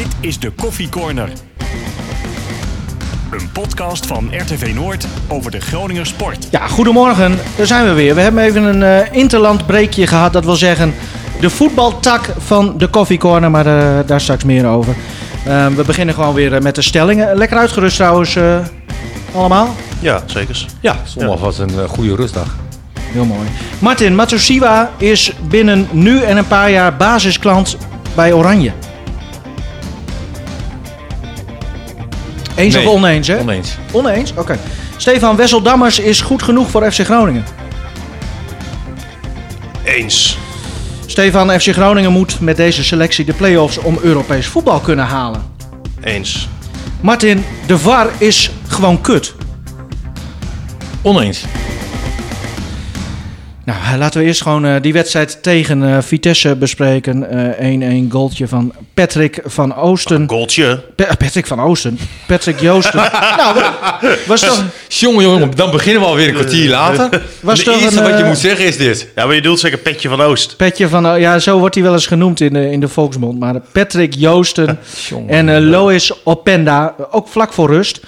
[0.00, 1.28] Dit is de Koffie Corner.
[3.30, 6.48] Een podcast van RTV Noord over de Groninger sport.
[6.50, 7.38] Ja, goedemorgen.
[7.56, 8.14] Daar zijn we weer.
[8.14, 10.32] We hebben even een uh, interlandbreekje gehad.
[10.32, 10.94] Dat wil zeggen
[11.40, 14.94] de voetbaltak van de Coffee Corner, maar uh, daar straks meer over.
[15.46, 17.36] Uh, we beginnen gewoon weer uh, met de stellingen.
[17.36, 18.36] Lekker uitgerust trouwens,
[19.34, 19.74] allemaal?
[19.98, 20.66] Ja, zeker.
[20.80, 21.40] Ja, zondag ja.
[21.40, 22.56] was een goede rustdag.
[23.00, 23.48] Heel mooi.
[23.78, 27.76] Martin, Matosiwa is binnen nu en een paar jaar basisklant
[28.14, 28.72] bij Oranje.
[32.60, 33.38] Eens nee, of oneens, hè?
[33.38, 33.76] Oneens.
[33.92, 34.30] Oneens?
[34.30, 34.40] Oké.
[34.40, 34.58] Okay.
[34.96, 37.44] Stefan Wesseldammers is goed genoeg voor FC Groningen.
[39.84, 40.38] Eens.
[41.06, 45.42] Stefan, FC Groningen moet met deze selectie de play-offs om Europees voetbal kunnen halen.
[46.02, 46.48] Eens.
[47.00, 49.34] Martin, de VAR is gewoon kut.
[51.02, 51.44] Oneens.
[53.70, 57.26] Nou, laten we eerst gewoon uh, die wedstrijd tegen uh, Vitesse bespreken.
[57.58, 60.20] 1-1 uh, goaltje van Patrick van Oosten.
[60.20, 60.82] Een goaltje?
[60.96, 61.98] Pa Patrick van Oosten.
[62.26, 62.96] Patrick Joosten.
[63.36, 63.62] nou,
[64.26, 64.64] was toch...
[64.88, 67.08] Jongen, jongen, dan beginnen we alweer een kwartier later.
[67.40, 69.08] Was de toch eerste een, wat je moet zeggen is dit.
[69.14, 70.56] Ja, maar je doet zeker Petje van Oost.
[70.56, 73.38] Petje van Ja, zo wordt hij wel eens genoemd in de, in de volksmond.
[73.38, 74.78] Maar Patrick Joosten
[75.26, 78.00] en uh, Lois Openda, ook vlak voor rust.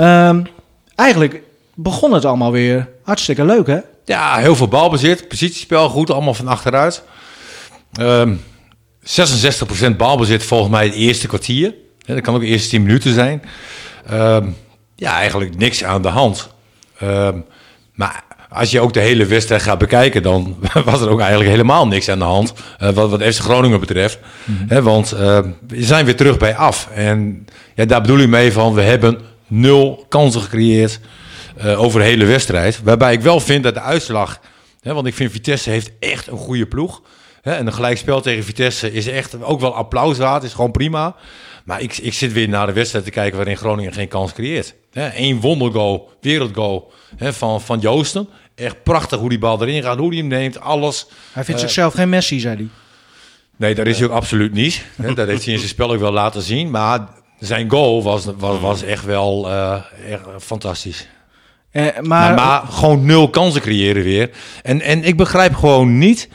[0.00, 0.46] Um,
[0.94, 1.40] eigenlijk
[1.74, 3.78] begon het allemaal weer hartstikke leuk, hè?
[4.04, 5.28] Ja, heel veel balbezit.
[5.28, 7.02] Positiespel goed, allemaal van achteruit.
[8.00, 8.40] Um,
[9.02, 11.74] 66% balbezit volgens mij het eerste kwartier.
[12.06, 13.42] dat kan ook de eerste 10 minuten zijn.
[14.12, 14.56] Um,
[14.96, 16.48] ja, eigenlijk niks aan de hand.
[17.02, 17.44] Um,
[17.94, 18.24] maar
[18.54, 22.08] als je ook de hele wedstrijd gaat bekijken, dan was er ook eigenlijk helemaal niks
[22.08, 22.52] aan de hand.
[22.82, 24.18] Uh, wat, wat FC Groningen betreft.
[24.44, 24.66] Mm -hmm.
[24.68, 26.88] He, want uh, we zijn weer terug bij af.
[26.94, 31.00] En ja, daar bedoel ik mee van, we hebben nul kansen gecreëerd.
[31.58, 32.82] Uh, over de hele wedstrijd.
[32.82, 34.40] Waarbij ik wel vind dat de uitslag.
[34.80, 37.02] Hè, want ik vind Vitesse heeft echt een goede ploeg.
[37.42, 40.42] Hè, en een gelijkspel tegen Vitesse is echt ook wel applaus waard.
[40.42, 41.16] Is gewoon prima.
[41.64, 44.74] Maar ik, ik zit weer naar de wedstrijd te kijken waarin Groningen geen kans creëert.
[44.92, 48.28] Eén wondergoal, wereldgoal hè, van, van Joosten.
[48.54, 51.06] Echt prachtig hoe die bal erin gaat, hoe hij hem neemt, alles.
[51.32, 52.68] Hij vindt uh, zichzelf geen Messi, zei hij.
[53.56, 54.84] Nee, dat is hij ook absoluut niet.
[55.14, 56.70] Dat heeft hij in zijn spel ook wel laten zien.
[56.70, 57.08] Maar
[57.38, 61.06] zijn goal was, was, was echt wel uh, echt fantastisch.
[61.74, 64.30] Uh, maar, maar, maar, gewoon nul kansen creëren weer.
[64.62, 66.28] En, en ik begrijp gewoon niet.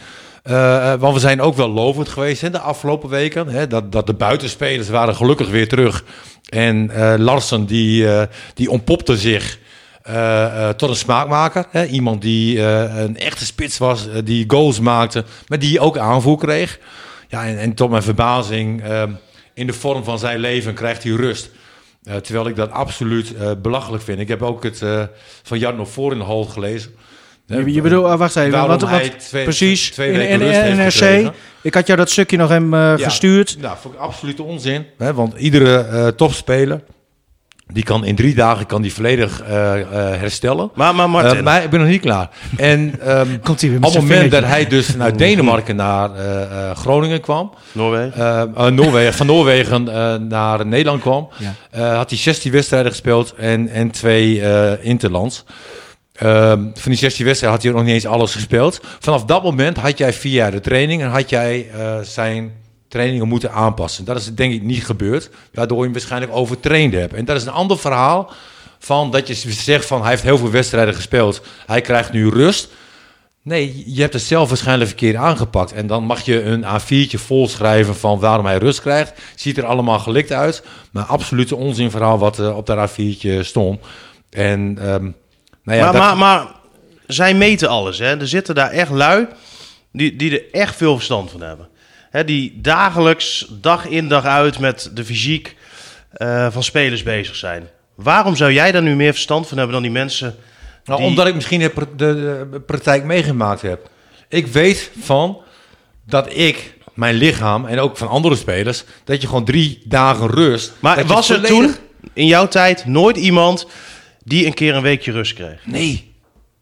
[0.44, 3.48] Uh, want we zijn ook wel lovend geweest hè, de afgelopen weken.
[3.48, 6.04] Hè, dat, dat de buitenspelers waren gelukkig weer terug.
[6.50, 8.08] En uh, Larsen die,
[8.54, 9.60] die ontpopte zich
[10.78, 11.66] tot een smaakmaker.
[11.70, 16.80] Hè, iemand die een echte spits was, die goals maakte, maar die ook aanvoer kreeg.
[17.28, 18.84] Ja, en, en tot mijn verbazing,
[19.54, 21.50] in de vorm van zijn leven krijgt hij rust.
[22.04, 24.20] Uh, terwijl ik dat absoluut uh, belachelijk vind.
[24.20, 25.04] Ik heb ook het uh,
[25.44, 26.92] van Jarno voor in de hal gelezen.
[27.46, 31.34] Je, je bedoelt, wacht even, wat, wat, twee, precies, twee in, in, in NRC.
[31.62, 33.58] Ik had jou dat stukje nog hem ja, gestuurd.
[33.60, 34.86] Nou, vond ik absoluut onzin.
[34.98, 36.82] Hè, want iedere topspeler,
[37.74, 39.42] die kan in drie dagen kan die volledig
[40.20, 40.72] herstellen.
[40.74, 41.44] Maar, maar Martin.
[41.44, 42.30] maar ik ben nog niet klaar.
[42.58, 42.80] En
[43.18, 46.10] um, Komt hij weer op het moment dat hij dus vanuit Denemarken naar
[46.76, 47.54] Groningen kwam.
[47.72, 48.76] Noorwegen.
[48.76, 49.84] Noorwegen van Noorwegen
[50.28, 51.30] naar Nederland kwam.
[51.38, 51.54] Ja.
[51.78, 55.44] Uh, had hij 16 wedstrijden gespeeld en, en twee uh, interlands.
[56.24, 58.82] Uh, van die 16 wedstrijden had hij nog niet eens alles gespeeld.
[59.00, 62.52] Vanaf dat moment had jij via de training en had jij uh, zijn
[62.90, 64.06] trainingen moeten aanpassen.
[64.06, 67.14] Dat is denk ik niet gebeurd, waardoor je hem waarschijnlijk overtraind hebt.
[67.14, 68.32] En dat is een ander verhaal
[68.80, 71.42] van dat je zegt van hij heeft heel veel wedstrijden gespeeld.
[71.66, 72.70] Hij krijgt nu rust.
[73.42, 75.72] Nee, je hebt het zelf waarschijnlijk verkeerd aangepakt.
[75.72, 79.14] En dan mag je een A4'tje volschrijven van waarom hij rust krijgt.
[79.36, 80.64] Ziet er allemaal gelikt uit.
[80.92, 83.80] Maar absoluut onzinverhaal wat uh, op dat A4'tje stond.
[84.30, 85.16] En, um,
[85.64, 86.02] nou ja, maar, dat...
[86.02, 86.48] maar, maar
[87.08, 88.00] zij meten alles.
[88.00, 88.20] Hè?
[88.20, 89.28] Er zitten daar echt lui
[89.92, 91.68] die, die er echt veel verstand van hebben.
[92.10, 95.56] Hè, die dagelijks, dag in dag uit met de fysiek
[96.18, 97.70] uh, van spelers bezig zijn.
[97.96, 100.36] Waarom zou jij daar nu meer verstand van hebben dan die mensen...
[100.84, 101.96] Nou, omdat ik misschien de, de,
[102.52, 103.90] de, praktijk meegemaakt heb.
[104.28, 105.42] Ik weet van
[106.06, 110.74] dat ik, mijn lichaam en ook van andere spelers, dat je gewoon drie dagen rust.
[110.80, 111.76] Maar was er volledig...
[111.76, 111.76] toen
[112.14, 113.68] in jouw tijd nooit iemand
[114.24, 115.66] die een keer een weekje rust kreeg?
[115.66, 116.14] Nee.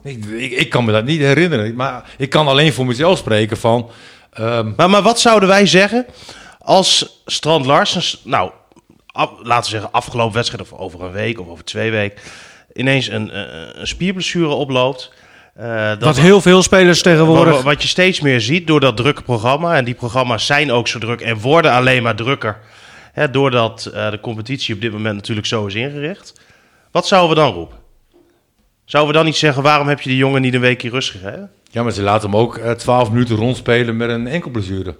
[0.03, 1.75] Ik, ik, ik kan me dat niet herinneren.
[1.75, 3.89] Maar ik kan alleen voor mezelf spreken van.
[4.39, 4.74] Um...
[4.75, 6.06] Maar, maar wat zouden wij zeggen
[6.60, 8.51] als Strand Larsens, nou,
[9.06, 12.22] af, laten we zeggen afgelopen wedstrijd of over een week of over twee weken,
[12.74, 15.12] ineens een, een, een spierblessure oploopt.
[15.60, 17.54] Uh, dat wat heel veel spelers tegenwoordig.
[17.54, 19.75] Wat, wat je steeds meer ziet door dat drukke programma.
[19.75, 22.60] En die programma's zijn ook zo druk en worden alleen maar drukker.
[23.13, 26.34] Hè, doordat uh, de competitie op dit moment natuurlijk zo is ingericht.
[26.92, 27.78] Wat zouden we dan roepen?
[28.86, 31.51] Zouden we dan niet zeggen, waarom heb je die jongen niet een weekje rust gegeven?
[31.71, 34.95] Ja, maar ze laten hem ook uh, 12 minuten rondspelen met een enkel blessure.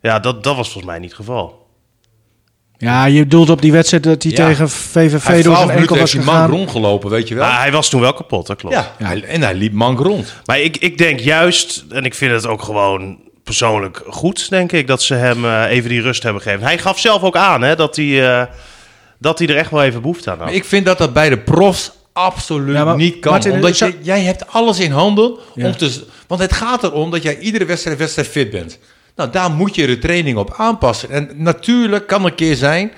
[0.00, 1.60] Ja, dat, dat was volgens mij niet het geval.
[2.76, 4.46] Ja, je bedoelt op die wedstrijd dat hij Ja.
[4.46, 6.50] tegen VVV Hij door 12 zijn enkel minuten was heeft hij mank gegaan.
[6.58, 7.46] rondgelopen, weet je wel.
[7.46, 8.74] Maar hij was toen wel kapot, dat klopt.
[8.74, 10.34] ja, en hij liep mank rond.
[10.44, 14.86] Maar ik, ik denk juist, en ik vind het ook gewoon persoonlijk goed, denk ik,
[14.86, 16.64] dat ze hem eh, even die rust hebben gegeven.
[16.66, 18.46] Hij gaf zelf ook aan hè, dat, hij, eh,
[19.18, 20.46] dat hij er echt wel even behoefte aan had.
[20.46, 23.32] Maar ik vind dat dat bij de profs absoluut Ja, niet kan.
[23.32, 25.38] Martin, omdat je, jij hebt alles in handen.
[25.54, 25.66] Ja.
[25.66, 28.78] Om te, want het gaat erom dat jij iedere wedstrijd, wedstrijd fit bent.
[29.16, 31.10] Nou, daar moet je de training op aanpassen.
[31.10, 32.92] En natuurlijk kan een keer zijn,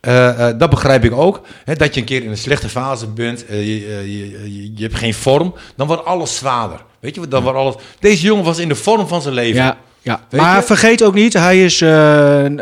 [0.00, 3.06] eh, eh, dat begrijp ik ook, hè, dat je een keer in een slechte fase
[3.06, 6.84] bent, eh, je, je, je, je hebt geen vorm, dan wordt alles zwaarder.
[7.00, 7.74] Weet je, dan wordt alles...
[8.00, 9.62] Deze jongen was in de vorm van zijn leven.
[9.62, 10.20] Ja, ja.
[10.28, 10.62] Weet maar je?
[10.62, 12.52] vergeet ook niet, hij is eh, eh,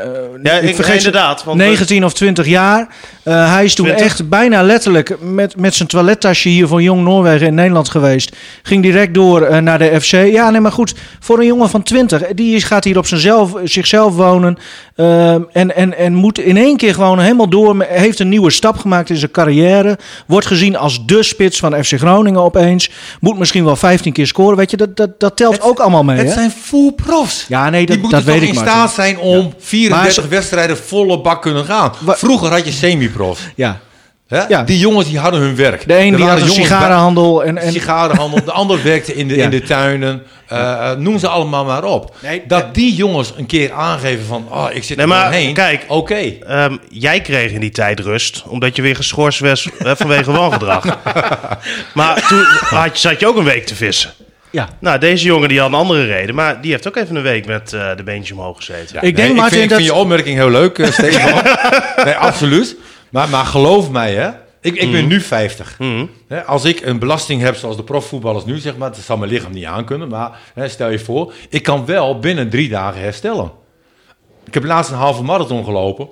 [0.42, 2.88] Ja, ik vergeet inderdaad, want we- 19 of 20 jaar.
[3.22, 4.06] Eh, hij is toen 20?
[4.06, 8.36] echt bijna letterlijk met, met zijn toilettasje hier voor Jong Noorwegen in Nederland geweest.
[8.62, 10.10] Ging direct door eh, naar de FC.
[10.12, 14.14] Ja, nee, maar goed, voor een jongen van 20, die gaat hier op zichzelf, zichzelf
[14.14, 14.58] wonen.
[14.96, 17.84] eh, en, en, en moet in één keer gewoon helemaal door.
[17.88, 19.98] Heeft een nieuwe stap gemaakt in zijn carrière.
[20.26, 22.90] Wordt gezien als de spits van FC Groningen opeens.
[23.20, 24.56] Moet misschien wel 15 keer scoren.
[24.56, 26.16] Weet je, dat, dat, dat telt ook allemaal mee.
[26.16, 26.32] Het hè?
[26.32, 27.33] zijn full profs.
[27.48, 30.30] Ja, nee, dat, Die moeten dat toch weet ik in staat zijn om 34 Maar
[30.32, 31.92] wedstrijden volle bak kunnen gaan.
[32.00, 33.40] Wa- Vroeger had je semi-profs.
[33.54, 33.80] Ja.
[34.28, 34.42] Hè?
[34.48, 34.62] Ja.
[34.62, 35.88] Die jongens die hadden hun werk.
[35.88, 37.44] De een die had een bij- sigarenhandel.
[37.44, 38.44] En, en, sigarenhandel.
[38.44, 39.44] De ander werkte in de, Ja.
[39.44, 40.22] in de tuinen.
[40.48, 42.14] Eh, eh, noem ze allemaal maar op.
[42.22, 44.46] Nee, dat die jongens een keer aangeven van...
[44.50, 45.54] Oh, ik zit Nee, er maar doorheen.
[45.54, 46.14] kijk, Oké.
[46.46, 50.84] Ehm, jij kreeg in die tijd rust, omdat je weer geschorst was eh, vanwege wangedrag.
[51.94, 52.44] maar toen
[52.78, 54.10] had je, zat je ook een week te vissen.
[54.54, 54.68] Ja.
[54.80, 57.46] Nou, deze jongen die had een andere reden, maar die heeft ook even een week
[57.46, 59.02] met eh, de beentjes omhoog gezeten.
[59.02, 59.78] Ik denk, Nee, Martin, ik vind, ik dat...
[59.78, 61.42] vind je opmerking heel leuk, Stefan.
[62.04, 62.76] nee, absoluut.
[63.10, 64.30] Maar, maar geloof mij, hè.
[64.60, 65.78] Ik, ik ben nu 50.
[65.78, 66.06] Mhm.
[66.28, 69.30] Hè, als ik een belasting heb zoals de profvoetballers nu, zeg maar, dat zal mijn
[69.30, 70.08] lichaam niet aankunnen.
[70.08, 73.50] Maar hè, stel je voor, ik kan wel binnen drie dagen herstellen.
[74.46, 76.08] Ik heb laatst een halve marathon gelopen.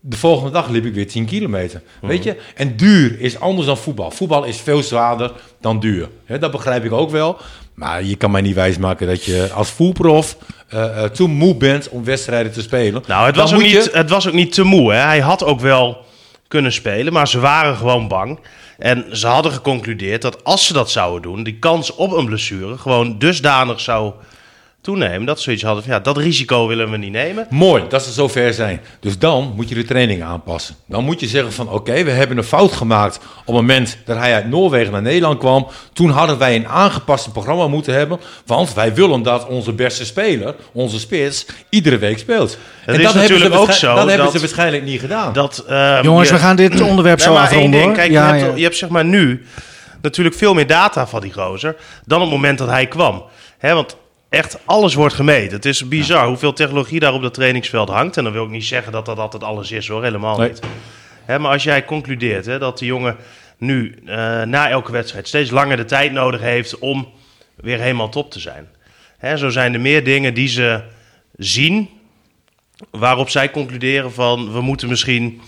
[0.00, 1.82] De volgende dag liep ik weer 10 kilometer.
[2.00, 2.36] Weet je?
[2.54, 4.10] En duur is anders dan voetbal.
[4.10, 6.08] Voetbal is veel zwaarder dan duur.
[6.24, 7.38] Hè, dat begrijp ik ook wel.
[7.78, 10.36] Maar je kan mij niet wijsmaken dat je als voetprof
[10.68, 13.02] eh, te moe bent om wedstrijden te spelen.
[13.06, 14.92] Nou, het was, ook niet, je- het was ook niet te moe.
[14.92, 14.98] Hè?
[14.98, 16.04] Hij had ook wel
[16.48, 18.38] kunnen spelen, maar ze waren gewoon bang.
[18.78, 22.78] En ze hadden geconcludeerd dat als ze dat zouden doen, die kans op een blessure
[22.78, 24.12] gewoon dusdanig zou
[24.80, 25.26] toenemen.
[25.26, 27.46] Dat ze zoiets hadden van ja, dat risico willen we niet nemen.
[27.50, 28.80] Mooi dat ze zover zijn.
[29.00, 30.74] Dus dan moet je de training aanpassen.
[30.86, 34.16] Dan moet je zeggen van oké, we hebben een fout gemaakt op het moment dat
[34.16, 35.66] hij uit Noorwegen naar Nederland kwam.
[35.92, 38.20] Toen hadden wij een aangepast programma moeten hebben.
[38.46, 42.58] Want wij willen dat onze beste speler, onze spits, iedere week speelt.
[42.86, 45.32] Dat is hebben natuurlijk ze ook zo Dat hebben ze waarschijnlijk niet gedaan.
[45.32, 47.94] Dat, ehm, Jongens, je- we gaan dit onderwerp zo afronden ding.
[47.94, 48.56] Kijk, ja, je, hebt, ja.
[48.56, 49.46] je hebt zeg maar nu
[50.02, 51.76] natuurlijk veel meer data van die gozer
[52.06, 53.24] dan op het moment dat hij kwam.
[53.58, 53.96] Hè, want
[54.28, 55.56] echt alles wordt gemeten.
[55.56, 58.16] Het is bizar hoeveel technologie daar op dat trainingsveld hangt.
[58.16, 60.48] En dan wil ik niet zeggen dat dat altijd alles is hoor, helemaal Nee.
[60.48, 60.60] niet.
[61.24, 63.16] Hè, maar als jij concludeert hè, dat de jongen
[63.58, 67.08] nu eh, na elke wedstrijd steeds langer de tijd nodig heeft om
[67.56, 68.68] weer helemaal top te zijn.
[69.18, 70.82] Hè, zo zijn er meer dingen die ze
[71.36, 71.88] zien
[72.90, 75.40] waarop zij concluderen van we moeten misschien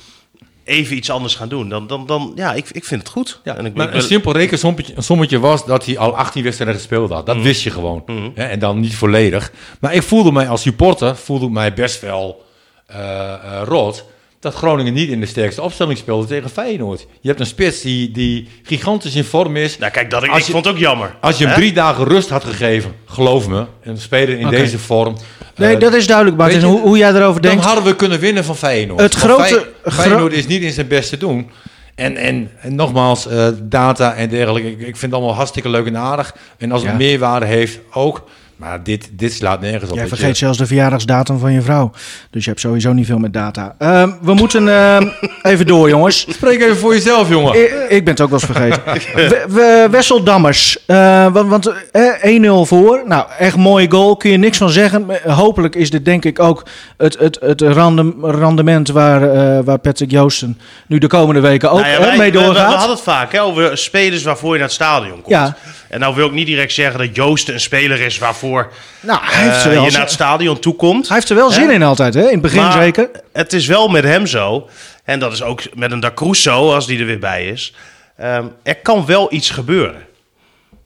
[0.71, 1.69] even iets anders gaan doen.
[1.69, 3.41] Dan, dan, dan ja, ik, ik vind het goed.
[3.45, 6.17] Ja, en ik, maar ik een ben- simpel rekensommetje een sommetje was dat hij al
[6.17, 7.27] 18 wedstrijden gespeeld had.
[7.27, 7.45] Dat Mhm.
[7.45, 8.03] wist je gewoon.
[8.35, 9.53] Hè, en dan niet volledig.
[9.81, 12.45] Maar ik voelde mij als supporter, voelde mij best wel
[12.87, 14.05] eh, rot.
[14.41, 17.07] Dat Groningen niet in de sterkste opstelling speelde tegen Feyenoord.
[17.21, 19.79] Je hebt een spits die, die gigantisch in vorm is.
[19.79, 21.15] nou, kijk, dat, ik, Als ik vond het ook jammer.
[21.21, 25.17] Als je hem drie dagen rust had gegeven, geloof me, een speler in deze vorm.
[25.57, 27.65] Nee, eh, dat is duidelijk, Martin, je, hoe, hoe jij erover dan denkt.
[27.67, 29.01] hadden we kunnen winnen van Feyenoord.
[29.01, 31.51] Het grote- Fey- gro- Feyenoord is niet in zijn beste doen.
[31.95, 34.69] En, en, en nogmaals, eh, data en dergelijke.
[34.71, 36.35] Ik, ik vind het allemaal hartstikke leuk en aardig.
[36.59, 36.97] En als het Ja.
[36.97, 38.25] meerwaarde heeft, ook.
[38.61, 39.97] Maar dit, dit slaat nergens op.
[39.97, 40.09] Jij je.
[40.17, 41.91] vergeet zelfs de verjaardagsdatum van je vrouw.
[42.31, 43.75] Dus je hebt sowieso niet veel met data.
[43.79, 45.09] Ehm, we moeten ehm,
[45.53, 46.27] even door, jongens.
[46.29, 47.55] Spreek even voor jezelf, jongen.
[47.63, 48.83] Ik, ik ben het ook wel eens vergeten.
[49.29, 50.85] We, we, Wessel Dammers.
[50.87, 53.03] eh, want want eh, 1-0 voor.
[53.07, 54.17] Nou, echt mooie goal.
[54.17, 55.07] Kun je niks van zeggen.
[55.07, 56.63] Maar Hopelijk is dit denk ik ook
[56.97, 61.81] het, het, het randem- rendement waar, eh, waar Patrick Joosten nu de komende weken ook
[61.81, 62.73] Nou ja, hè, wij- mee we, we- we doorgaat.
[62.75, 65.27] hadden het vaak hè, over spelers waarvoor je naar het stadion komt.
[65.29, 65.57] Ja.
[65.91, 69.43] En nou wil ik niet direct zeggen dat Joost een speler is waarvoor nou, hij
[69.43, 71.07] heeft, eh, er wel, je naar het stadion toe komt.
[71.09, 71.73] hij heeft er wel zin Hè?
[71.73, 72.21] in altijd, hè?
[72.27, 73.11] In het begin Maar zeker.
[73.33, 74.69] Het is wel met hem zo.
[75.05, 77.75] En dat is ook met een Da Cruzo, als die er weer bij is.
[78.17, 80.07] Ehm, er kan wel iets gebeuren.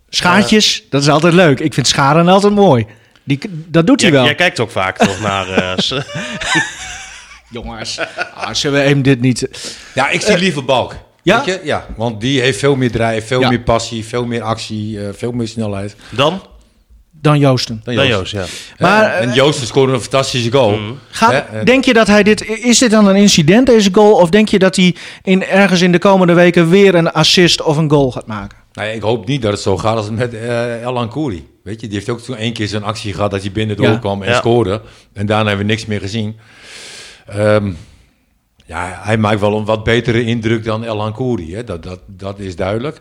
[0.09, 1.61] Schaartjes, dat is altijd leuk.
[1.61, 2.87] Ik vind scharen altijd mooi.
[3.25, 4.27] Die, dat doet hij Jij, wel.
[4.29, 5.49] jij kijkt ook vaak toch naar...
[5.51, 5.95] eh, s-
[7.51, 7.99] Jongens,
[8.35, 9.49] ah, zullen we hem dit niet...
[9.95, 10.95] Ja, ik zie liever Balk.
[11.25, 11.45] Ja?
[11.45, 11.61] Weet je?
[11.65, 13.49] Ja, want die heeft veel meer drijf, veel Ja.
[13.49, 15.97] meer passie, veel meer actie, eh, veel meer snelheid.
[16.11, 16.41] dan?
[17.21, 17.81] dan Joosten.
[17.85, 18.31] Dan Dan Joost.
[18.33, 18.57] Joost, ja.
[18.87, 20.79] Maar, Maar, en Joost scoorde een fantastische goal.
[21.11, 22.45] Gaat, en- denk je dat hij dit...
[22.49, 24.13] Is dit dan een incident, deze goal?
[24.13, 27.77] Of denk je dat hij in, ergens in de komende weken weer een assist of
[27.77, 28.59] een goal gaat maken?
[28.73, 31.47] Nou, ja, ik hoop niet dat het zo gaat als met eh El Ankouri.
[31.63, 33.89] Weet je, die heeft ook toen één keer zo'n actie gehad dat hij binnen Ja.
[33.91, 34.37] doorkwam en Ja.
[34.37, 34.81] scoorde.
[35.13, 36.37] En daarna hebben we niks meer gezien.
[37.27, 37.73] Ehm,
[38.65, 41.55] ja, hij maakt wel een wat betere indruk dan El Ankouri.
[41.55, 41.65] Hè?
[41.65, 43.01] Dat, dat, dat is duidelijk.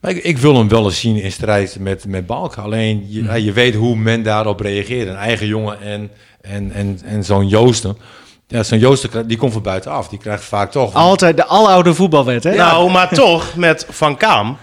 [0.00, 2.56] Maar ik, ik wil hem wel eens zien in strijd met, met Balk.
[2.56, 5.08] Alleen, je, ja, je weet hoe men daarop reageert.
[5.08, 6.10] Een eigen jongen en,
[6.40, 7.96] en, en, en zo'n Joosten.
[8.48, 10.08] Ja, zo'n Joosten, die komt van buitenaf.
[10.08, 10.94] Die krijgt vaak toch...
[10.94, 12.54] Altijd de aloude voetbalwet, hè?
[12.54, 14.56] Nou, maar toch, met Van Kaam,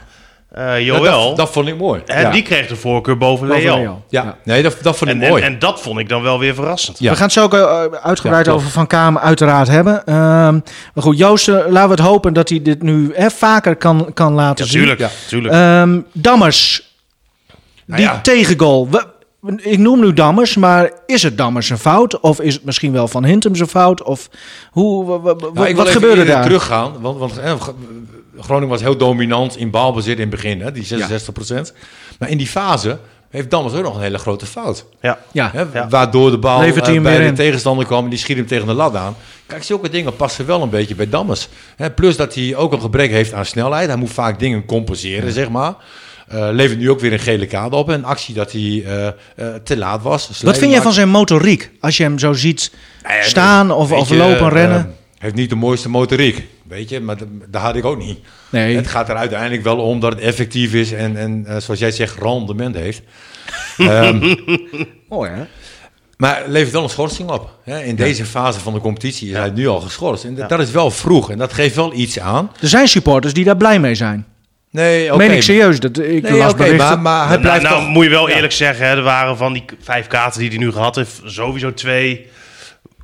[0.53, 2.01] eh Ja, Joël, dat, dat vond ik mooi.
[2.05, 2.29] ja.
[2.31, 4.37] die kreeg de voorkeur boven Boven ja.
[4.43, 5.43] nee, dat, dat vond ik En, en, mooi.
[5.43, 6.99] en dat vond ik dan wel weer verrassend.
[6.99, 7.09] Ja.
[7.09, 10.05] We gaan het zo ook eh, uitgebreid over Van Kamer uiteraard hebben.
[10.05, 10.53] Ehm,
[10.93, 14.11] maar goed, Joost, eh, laten we het hopen dat hij dit nu hè, vaker kan,
[14.13, 14.79] kan laten Ja, zien.
[14.79, 14.99] tuurlijk.
[14.99, 15.09] Ja.
[15.27, 15.53] tuurlijk.
[15.53, 16.91] Ehm, Dammers,
[17.85, 18.19] Nou die ja.
[18.21, 18.89] tegengoal.
[18.89, 19.05] We-
[19.57, 22.19] ik noem nu Dammers, maar is het Dammers een fout?
[22.19, 24.03] Of is het misschien wel Van Hintem zijn fout?
[24.03, 24.29] Of
[24.71, 25.19] hoe,
[25.53, 26.43] Nou, ik wat gebeurde daar?
[26.43, 27.53] teruggaan, want, want eh,
[28.39, 31.73] Groningen was heel dominant in balbezit in het begin, hè, die 66%
[32.19, 34.85] Maar in die fase heeft Dammers ook nog een hele grote fout.
[35.01, 35.19] ja.
[35.31, 35.87] Ja, Hè, Ja.
[35.89, 37.35] Waardoor de bal eh, bij weer de in.
[37.35, 39.15] tegenstander kwam en die schiet hem tegen de lat aan.
[39.45, 41.47] Kijk, zulke dingen passen wel een beetje bij Dammers.
[41.75, 43.87] Hè, plus dat hij ook een gebrek heeft aan snelheid.
[43.87, 45.73] Hij moet vaak dingen compenseren, zeg maar.
[46.27, 47.87] Eh, levert nu ook weer een gele kaart op.
[47.87, 49.13] Een actie dat hij eh, eh,
[49.63, 50.41] te laat was.
[50.41, 51.71] wat vind jij van zijn motoriek?
[51.79, 52.71] Als je hem zo ziet
[53.21, 54.95] staan of, of je, lopen, rennen?
[55.17, 56.99] heeft niet de mooiste motoriek, weet je.
[56.99, 58.19] Maar dat, dat had ik ook niet.
[58.49, 58.75] nee.
[58.75, 62.19] Het gaat er uiteindelijk wel om dat het effectief is en, en zoals jij zegt,
[62.19, 63.01] rendement heeft.
[63.77, 64.35] Ehm,
[65.09, 65.43] Mooi, hè?
[66.17, 67.59] maar levert wel een schorsing op.
[67.63, 67.83] Hè?
[67.83, 70.23] In deze fase van de competitie is hij nu al geschorst.
[70.23, 72.51] En dat, dat is wel vroeg en dat geeft wel iets aan.
[72.61, 74.25] Er zijn supporters die daar blij mee zijn.
[74.73, 75.17] Nee, oké.
[75.17, 75.79] Meen ik serieus.
[75.79, 77.87] Dat, ik Nee, las maar, maar hij Nou, blijft nou toch...
[77.87, 80.71] moet je wel eerlijk zeggen, hè, er waren van die vijf kaarten die hij nu
[80.71, 82.27] gehad heeft, sowieso twee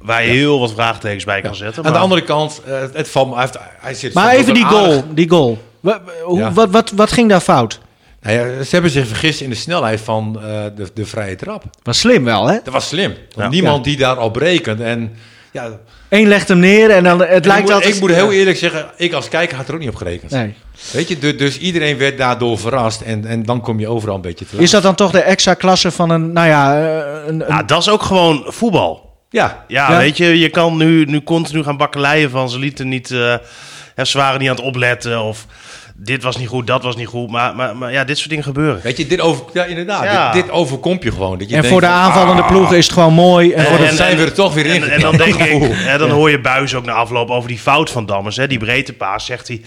[0.02, 1.78] waar je heel wat vraagtekens bij kan zetten.
[1.78, 3.34] Aan de maar- andere kant, eh, het valt me...
[3.36, 4.86] Hij, heeft, hij zit Maar even die goal.
[4.86, 5.62] aardig- Die goal.
[5.80, 6.52] Wa- hoe- Ja.
[6.52, 7.80] wat, wat, wat ging daar fout?
[8.22, 10.44] Nou ja, ze hebben zich vergist in de snelheid van eh,
[10.76, 11.64] de, de vrije trap.
[11.84, 12.58] Was slim wel, hè?
[12.64, 13.14] Dat was slim.
[13.36, 14.80] Want niemand die daarop rekent.
[14.82, 15.14] En
[15.52, 15.70] ja,
[16.10, 17.94] Eén legt hem neer en dan het ik, lijkt moet, altijd...
[17.96, 20.32] ik moet heel eerlijk zeggen, ik als kijker had er ook niet op gerekend.
[20.32, 20.54] Nee.
[20.92, 24.22] Weet je, du- dus iedereen werd daardoor verrast en, en dan kom je overal een
[24.22, 24.64] beetje te laat.
[24.64, 27.64] Is dat dan toch de extra klasse van een, nou ja, eh, een, een- Ja,
[27.64, 29.08] dat is ook gewoon voetbal.
[29.30, 29.98] Ja, Ja, Ja.
[29.98, 33.36] weet je, je kan nu, nu continu gaan bakkeleien van ze lieten niet, eh,
[33.96, 35.46] hè, ze waren niet aan het opletten of
[36.02, 37.30] dit was niet goed, dat was niet goed.
[37.30, 38.82] Maar, maar, maar ja, dit soort dingen gebeuren.
[38.84, 40.32] weet je, dit over, ja, inderdaad, Ja.
[40.32, 41.38] Dit, dit overkomt je gewoon.
[41.38, 43.52] Dat je en denkt voor de aanvallende ah, ploeg is het gewoon mooi.
[43.52, 44.84] En En- voor de, dan zijn we er toch weer in.
[44.84, 47.60] En, en dan denk ik, hè, dan hoor je Buis ook na afloop over die
[47.60, 48.36] fout van Dammers.
[48.36, 49.62] Hè, die breedtepaas, zegt hij.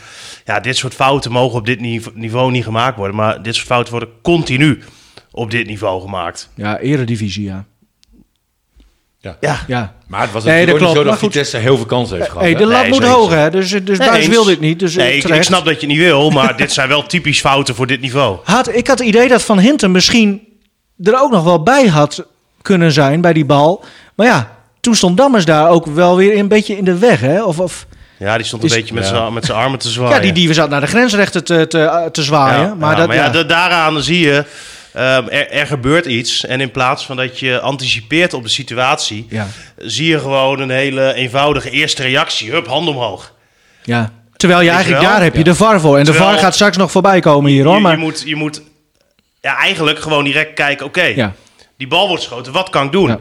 [0.45, 3.17] Ja, dit soort fouten mogen op dit nive- niveau niet gemaakt worden.
[3.17, 4.83] Maar dit soort fouten worden continu
[5.31, 6.51] op dit niveau gemaakt.
[6.55, 7.65] ja, eredivisie, ja.
[9.41, 9.93] Ja, ja.
[10.09, 11.33] Maar het was Nee, natuurlijk dat ook niet klopt, zo dat.
[11.33, 12.45] Vitesse heel veel kansen heeft gehad.
[12.45, 13.51] Hey, de lat Nee, moet hoog, hè?
[13.51, 14.79] Dus, dus Nee, Buis wil dit niet.
[14.79, 17.41] Dus nee, eh, ik, ik snap dat je niet wil, maar dit zijn wel typisch
[17.41, 18.39] fouten voor dit niveau.
[18.45, 20.41] Had, ik had het idee dat Van Hinten misschien
[21.03, 22.25] er ook nog wel bij had
[22.63, 23.85] kunnen zijn bij die bal.
[24.15, 27.43] Maar ja, toen stond Dammers daar ook wel weer een beetje in de weg, hè?
[27.43, 27.87] Of, of
[28.19, 29.09] Ja, die stond een Is- beetje met ja.
[29.09, 30.17] zijn met zijn armen te zwaaien.
[30.17, 32.61] ja, die dieven zat naar de grensrechten te, te, te zwaaien.
[32.67, 33.31] Ja, maar ja, dat, maar ja, ja.
[33.31, 34.45] da- daaraan zie je,
[34.93, 36.45] ehm, er, er gebeurt iets.
[36.47, 40.71] En in plaats van dat je anticipeert op de situatie, Ja, zie je gewoon een
[40.71, 42.51] hele eenvoudige eerste reactie.
[42.51, 43.33] Hup, hand omhoog.
[43.83, 44.13] ja.
[44.37, 45.99] Terwijl je Weet eigenlijk daar heb je de VAR voor.
[45.99, 47.75] En de VAR gaat straks nog voorbij komen hier, hoor.
[47.75, 48.63] je, Maar, je, moet, je moet
[49.41, 51.35] ja, eigenlijk gewoon direct kijken, oké, ja.
[51.77, 53.19] die bal wordt geschoten, wat kan ik doen?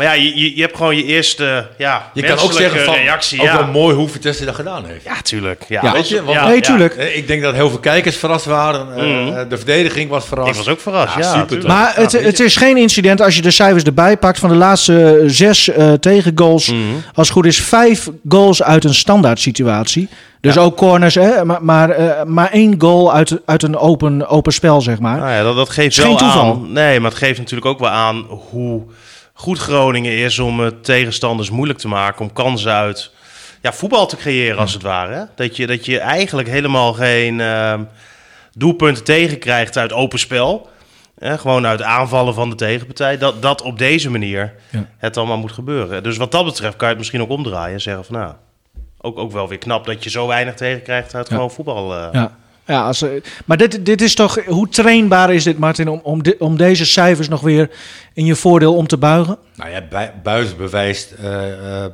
[0.00, 2.94] Maar ja, je, je, je hebt gewoon je eerste ja, Je kan ook zeggen van,
[2.94, 3.40] reactie.
[3.40, 3.56] ook ja.
[3.56, 5.04] wel mooi hoe Vitesse dat gedaan heeft.
[5.04, 5.64] ja, tuurlijk.
[5.68, 5.92] Ja, Ja.
[5.92, 6.94] Weet je, want- ja, Nee, tuurlijk.
[6.94, 8.94] Eh, Ik denk dat heel veel kijkers verrast waren.
[8.96, 9.36] Eh, Mhm.
[9.36, 10.50] eh, De verdediging was verrast.
[10.50, 11.22] Ik was ook verrast, ja.
[11.22, 11.68] super tuurlijk.
[11.68, 11.78] toch?
[11.78, 14.38] Maar het, het is geen incident als je de cijfers erbij pakt.
[14.38, 16.66] Van de laatste zes eh, tegengoals.
[16.70, 16.78] Mhm.
[17.14, 20.08] Als het goed is, vijf goals uit een standaard situatie.
[20.40, 24.52] Dus ook corners, hè, maar, maar, eh, maar één goal uit, uit een open, open
[24.52, 25.16] spel, zeg maar.
[25.18, 26.42] Nou ja, dat, dat geeft wel geen toeval.
[26.52, 26.72] aan.
[26.72, 28.82] Nee, maar het geeft natuurlijk ook wel aan hoe
[29.40, 32.20] goed Groningen is om het tegenstanders moeilijk te maken.
[32.20, 33.10] Om kansen uit
[33.62, 35.14] ja, voetbal te creëren, als het ware.
[35.14, 35.22] hè.
[35.36, 37.82] Dat je, dat je eigenlijk helemaal geen ehm,
[38.52, 40.68] doelpunten tegenkrijgt uit open spel.
[41.18, 43.18] Hè, gewoon uit aanvallen van de tegenpartij.
[43.18, 44.86] Dat, dat op deze manier Ja.
[44.98, 46.02] het allemaal moet gebeuren.
[46.02, 48.32] Dus wat dat betreft kan je het misschien ook omdraaien en zeggen van nou.
[49.00, 51.34] Ook, ook wel weer knap dat je zo weinig tegenkrijgt uit Ja.
[51.34, 51.94] gewoon voetbal.
[51.96, 52.08] eh.
[52.12, 52.36] Ja.
[52.70, 53.10] Ja, als, eh,
[53.44, 57.28] maar dit, dit is toch, hoe trainbaar is dit, Martin, om, om, om deze cijfers
[57.28, 57.70] nog weer
[58.14, 59.38] in je voordeel om te buigen?
[59.54, 61.90] Nou ja, Bui- Buis bewijst eh, eh,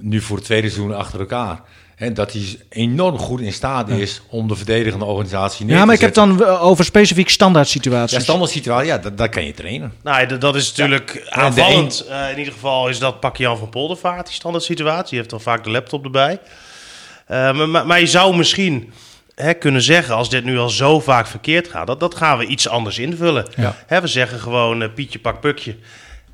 [0.00, 1.60] nu voor het tweede seizoen achter elkaar.
[1.96, 5.94] En dat hij enorm goed in staat is om de verdedigende organisatie neer Ja, maar
[5.94, 8.16] ik te heb dan over specifiek standaard situaties.
[8.16, 9.92] Ja, standaard situatie, ja, dat, dat kan je trainen.
[10.02, 12.04] Nou, dat is natuurlijk aanvallend.
[12.32, 15.08] In ieder geval is dat pak Jan van Poldervaart, die standaard situatie.
[15.08, 16.38] Die heeft dan vaak de laptop erbij.
[17.26, 18.92] Eh, maar, maar, maar je zou misschien
[19.40, 22.46] hè, kunnen zeggen, als dit nu al zo vaak verkeerd gaat, dat, dat gaan we
[22.46, 23.46] iets anders invullen.
[23.56, 23.76] Ja.
[23.86, 25.76] Hè, we zeggen gewoon, eh, Pietje pak Pukje.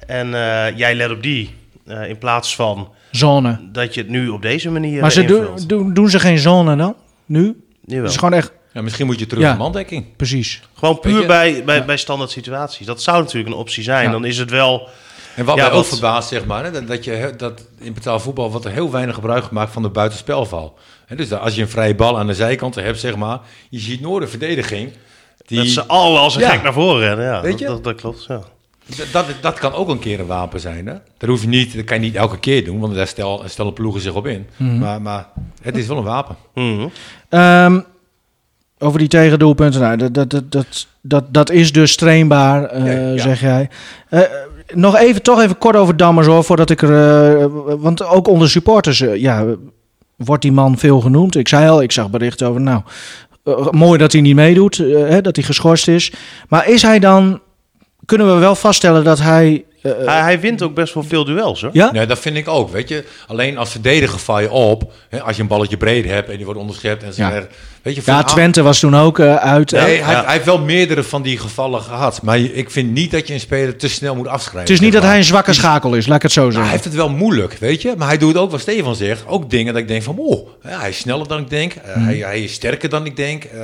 [0.06, 1.54] En eh, jij let op die.
[1.86, 3.58] eh, in plaats van Zone.
[3.72, 5.56] dat je het nu op deze manier Maar ze invult.
[5.56, 6.94] doen, doen, doen ze geen zone dan?
[7.26, 7.60] Nu?
[7.84, 8.02] Jawel.
[8.02, 9.48] Het is gewoon echt, Ja, misschien moet je terug Ja.
[9.48, 10.16] naar mandekking.
[10.16, 10.60] precies.
[10.74, 12.86] Gewoon puur bij, bij, bij standaard situaties.
[12.86, 14.04] Dat zou natuurlijk een optie zijn.
[14.04, 14.10] Ja.
[14.10, 14.88] Dan is het wel...
[15.36, 17.92] En wat Ja, mij ook wat- verbaast, zeg maar, hè, dat, dat, je, dat in
[17.94, 20.78] betaald voetbal wordt er heel weinig gebruik gemaakt van de buitenspelval.
[21.06, 24.00] Hè, dus als je een vrije bal aan de zijkanten hebt, zeg maar, je ziet
[24.00, 24.90] nooit de verdediging.
[25.46, 26.50] Die, Dat ze alle als een Ja.
[26.50, 27.24] gek naar voren rennen.
[27.24, 27.66] Ja, Weet dat, je?
[27.66, 28.40] Dat, dat klopt, ja.
[28.96, 30.86] dat, dat, dat kan ook een keer een wapen zijn.
[30.86, 30.94] Hè?
[31.18, 33.72] Dat, hoef je niet, dat kan je niet elke keer doen, want daar stel, stellen
[33.72, 34.46] ploegen zich op in.
[34.56, 34.78] Mhm.
[34.78, 35.28] maar, maar
[35.62, 36.36] het is wel een wapen.
[36.54, 36.86] Mhm.
[37.28, 37.80] Ehm,
[38.78, 43.22] over die tegendoelpunten, nou, dat, dat, dat, dat, dat, dat is dus trainbaar, eh, ja.
[43.22, 43.68] zeg jij.
[44.08, 44.20] Eh,
[44.74, 47.38] nog even, toch even kort over Dammers hoor, voordat ik er...
[47.40, 47.46] eh,
[47.78, 49.44] want ook onder supporters, ja,
[50.16, 51.36] wordt die man veel genoemd.
[51.36, 52.80] Ik zei al, ik zag berichten over, nou,
[53.44, 56.12] eh, mooi dat hij niet meedoet, eh, hè, dat hij geschorst is.
[56.48, 57.40] Maar is hij dan,
[58.04, 59.64] kunnen we wel vaststellen dat hij...
[59.82, 61.70] eh, Hij, hij wint ook best wel veel duels, hoor.
[61.72, 61.92] ja?
[61.92, 62.70] Nee, dat vind ik ook.
[62.70, 64.92] Weet je, alleen als verdediger val je op.
[65.08, 67.22] Hè, als je een balletje breed hebt en die wordt onderschept en zo.
[67.22, 67.46] Ja.
[67.94, 69.70] Ver- Weet je, Ja, Twente was toen ook eh, uit.
[69.70, 70.22] Nee, eh, hij, Ja.
[70.24, 72.22] hij heeft wel meerdere van die gevallen gehad.
[72.22, 74.60] Maar ik vind niet dat je een speler te snel moet afschrijven.
[74.60, 75.10] het is niet dat maar.
[75.10, 76.70] hij een zwakke schakel is, laat ik het zo Nou, zeggen.
[76.70, 77.94] hij heeft het wel moeilijk, weet je.
[77.98, 79.24] Maar hij doet ook wat Stefan zegt.
[79.26, 81.72] Ook dingen dat ik denk van, oh, ja, hij is sneller dan ik denk.
[81.74, 82.04] Eh, Mhm.
[82.04, 83.44] hij, hij is sterker dan ik denk.
[83.44, 83.60] Eh,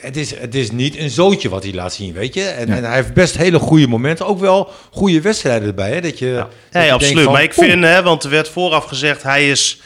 [0.00, 2.42] het- is, het is niet een zootje wat hij laat zien, weet je.
[2.44, 2.76] En, Ja.
[2.76, 4.26] en hij heeft best hele goede momenten.
[4.26, 6.00] Ook wel goede wedstrijden erbij, hè.
[6.00, 7.22] Dat je, dat absoluut.
[7.24, 9.80] van, maar ik vind, hè, want er werd vooraf gezegd, hij is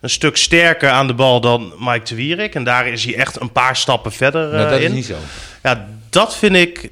[0.00, 2.54] een stuk sterker aan de bal dan Mike de Wierik.
[2.54, 4.86] En daar is hij echt een paar stappen verder nou, eh, dat in.
[4.86, 5.14] is niet zo.
[5.62, 6.90] Ja, dat vind ik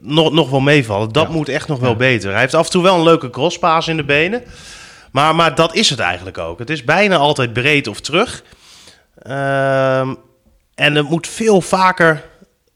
[0.00, 1.12] nog, nog wel meevallen.
[1.12, 1.32] Dat Ja.
[1.32, 2.30] moet echt nog wel beter.
[2.30, 4.42] Hij heeft af en toe wel een leuke crosspaas in de benen.
[5.12, 6.58] Maar, maar dat is het eigenlijk ook.
[6.58, 8.42] Het is bijna altijd breed of terug.
[9.22, 10.14] Ehm,
[10.74, 12.22] en het moet veel vaker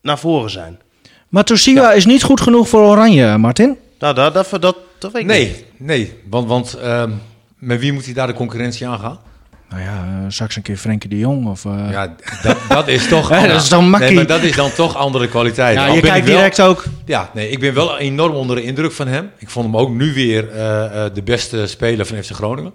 [0.03, 0.81] naar voren zijn.
[1.29, 3.77] Maar Toshiba is niet goed genoeg voor Oranje, Martin.
[3.99, 5.37] Nou, dat, dat, dat, dat weet ik niet.
[5.39, 6.21] Nee, nee.
[6.31, 7.11] Want, want ehm,
[7.59, 9.19] met wie moet hij daar de concurrentie aangaan?
[9.73, 11.47] Nou ja, eh, straks een keer Frenkie de Jong.
[11.47, 13.29] Of, eh, Ja, dat, dat is toch...
[13.49, 14.07] Dat is dan makkie.
[14.07, 15.77] Nee, maar dat is dan toch andere kwaliteit.
[15.77, 16.85] Ja, Al je kijkt wel- direct ook.
[17.05, 19.31] Ja, nee, ik ben wel enorm onder de indruk van hem.
[19.39, 22.75] Ik vond hem ook nu weer eh, eh, de beste speler van FC Groningen.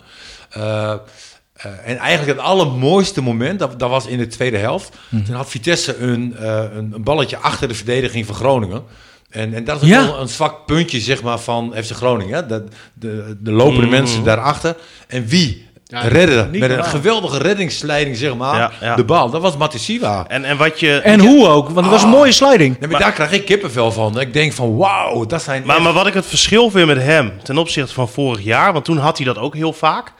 [0.50, 4.96] Eh, eh, en eigenlijk het allermooiste moment, dat, dat was in de tweede helft.
[5.10, 5.24] Mhm.
[5.24, 8.84] Toen had Vitesse een, eh, een, een balletje achter de verdediging van Groningen.
[9.30, 10.04] En, en dat is Ja.
[10.06, 12.34] wel een zwak puntje zeg maar, van FC Groningen.
[12.36, 12.46] hè.
[12.46, 13.90] De, de, de lopende Mhm.
[13.90, 14.76] mensen daarachter.
[15.08, 18.96] En wie Ja, redde niet met een geweldige reddingsleiding zeg maar, Ja, ja.
[18.96, 19.30] de bal?
[19.30, 20.26] Dat was Matisiwa.
[20.28, 21.00] En, en wat je...
[21.00, 22.80] En hoe ook, want het was een mooie sliding.
[22.80, 24.20] Nee, maar daar krijg ik kippenvel van.
[24.20, 27.02] Ik denk van wauw, dat zijn Maar, echt- maar wat ik het verschil vind met
[27.02, 30.14] hem ten opzichte van vorig jaar, want toen had hij dat ook heel vaak,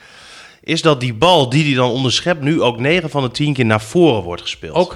[0.64, 3.66] is dat die bal die hij dan onderschept nu ook 9 van de 10 keer
[3.66, 4.76] naar voren wordt gespeeld.
[4.76, 4.96] ook.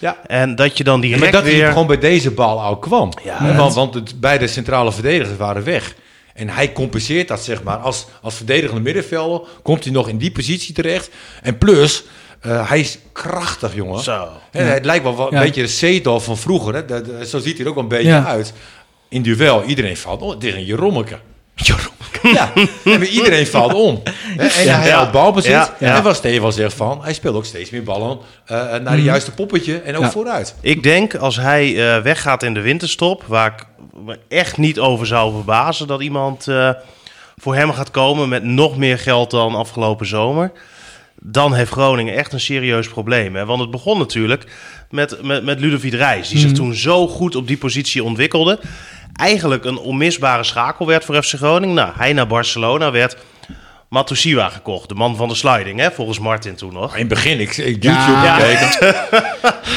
[0.00, 0.16] Ja.
[0.26, 3.12] En dat je dan Ja, direct maar dat hij gewoon bij deze bal al kwam.
[3.24, 5.94] Ja, want want het, beide centrale verdedigers waren weg.
[6.34, 7.76] En hij compenseert dat, zeg maar.
[7.76, 11.10] Als, als verdedigende middenvelder komt hij nog in die positie terecht.
[11.42, 12.04] En plus,
[12.40, 14.02] eh, hij is krachtig, jongen.
[14.02, 14.28] Zo.
[14.50, 15.40] Hè, Het lijkt wel een Ja.
[15.42, 16.74] beetje de Zeedorf van vroeger.
[16.74, 16.84] Hè.
[16.84, 18.24] Dat- dat- zo ziet hij er ook een beetje Ja.
[18.26, 18.52] uit.
[19.08, 20.38] In duel, iedereen valt om.
[20.38, 21.18] Dit is een Jerommeke.
[22.22, 22.52] Ja,
[22.84, 24.02] nee, maar iedereen valt om.
[24.36, 24.78] En Ja.
[24.80, 25.50] hij had balbezit.
[25.50, 25.96] Ja, ja.
[25.96, 28.94] En wat Stefan zegt van, hij speelt ook steeds meer ballen eh, naar Mhm.
[28.96, 30.10] de juiste poppetje en ook Ja.
[30.10, 30.54] vooruit.
[30.60, 33.66] Ik denk als hij eh, weggaat in de winterstop, waar ik
[34.04, 36.70] me echt niet over zou verbazen dat iemand eh,
[37.36, 40.52] voor hem gaat komen met nog meer geld dan afgelopen zomer.
[41.22, 43.34] Dan heeft Groningen echt een serieus probleem.
[43.36, 43.44] Hè?
[43.44, 44.46] Want het begon natuurlijk
[44.90, 48.58] met, met, met Ludovic Reis, die zich toen zo goed op die positie ontwikkelde.
[49.12, 51.74] Eigenlijk een onmisbare schakel werd voor FC Groningen.
[51.74, 53.16] Nou, hij naar Barcelona werd
[53.90, 55.90] Matusiwa gekocht, de man van de sliding, hè?
[55.90, 56.92] volgens Martin toen nog.
[56.92, 58.34] In het begin, ik, ik YouTube Ja.
[58.38, 58.94] gekeken.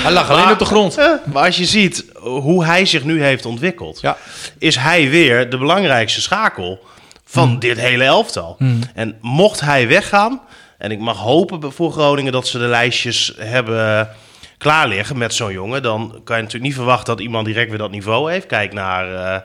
[0.04, 0.98] hij lag alleen op de grond.
[1.34, 4.18] Maar als je ziet hoe hij zich nu heeft ontwikkeld, Ja.
[4.60, 6.80] is hij weer de belangrijkste schakel
[7.26, 8.58] van dit hele elftal.
[8.94, 10.42] En mocht hij weggaan,
[10.78, 14.10] en ik mag hopen voor Groningen dat ze de lijstjes hebben
[14.58, 17.78] klaar liggen met zo'n jongen, dan kan je natuurlijk niet verwachten dat iemand direct weer
[17.80, 18.46] dat niveau heeft.
[18.46, 19.40] Kijk naar eh,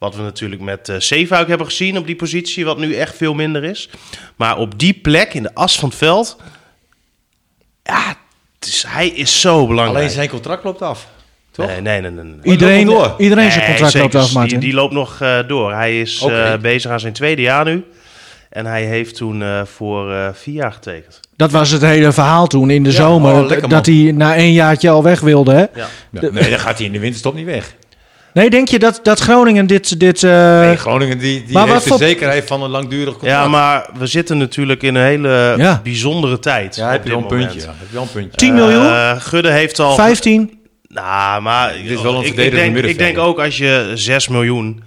[0.00, 3.34] wat we natuurlijk met eh Zeefuik hebben gezien op die positie, wat nu echt veel
[3.34, 3.88] minder is.
[4.36, 6.36] Maar op die plek in de as van het veld,
[7.82, 8.16] ja,
[8.58, 9.98] het is, hij is zo belangrijk.
[9.98, 11.08] Alleen zijn contract loopt af.
[11.50, 11.66] Toch?
[11.66, 12.10] Nee, nee, nee.
[12.10, 12.34] nee, nee.
[12.42, 13.14] Iedereen, door.
[13.18, 14.58] iedereen zijn Nee, contract loopt af, Martin.
[14.60, 15.72] Die, die loopt nog eh, door.
[15.72, 17.84] Hij is eh, bezig aan zijn tweede jaar nu.
[18.50, 21.20] En hij heeft toen eh, voor eh, vier jaar getekend.
[21.36, 23.32] Dat was het hele verhaal toen in de Ja, zomer.
[23.34, 25.52] oh, lekker, dat hij na één jaartje al weg wilde.
[25.52, 25.60] Hè?
[25.74, 25.88] Ja.
[26.10, 27.74] Ja, nee, dan gaat hij in de winterstop niet weg.
[28.34, 30.00] Nee, denk je dat, dat Groningen dit...
[30.00, 33.32] dit eh, Nee, Groningen die, die maar heeft de voor- zekerheid van een langdurig contract.
[33.42, 35.80] ja, maar we zitten natuurlijk in een hele Ja.
[35.82, 36.76] bijzondere tijd.
[36.76, 37.60] Ja, heb je een puntje.
[37.60, 38.36] Heb je wel een puntje.
[38.36, 38.84] 10 miljoen?
[38.86, 39.94] Eh, Gudde heeft al...
[39.94, 40.58] 15?
[40.88, 43.90] Nou, maar Dit is wel een ik, ik, verdedigende denk, ik denk ook als je
[43.94, 44.82] 6 miljoen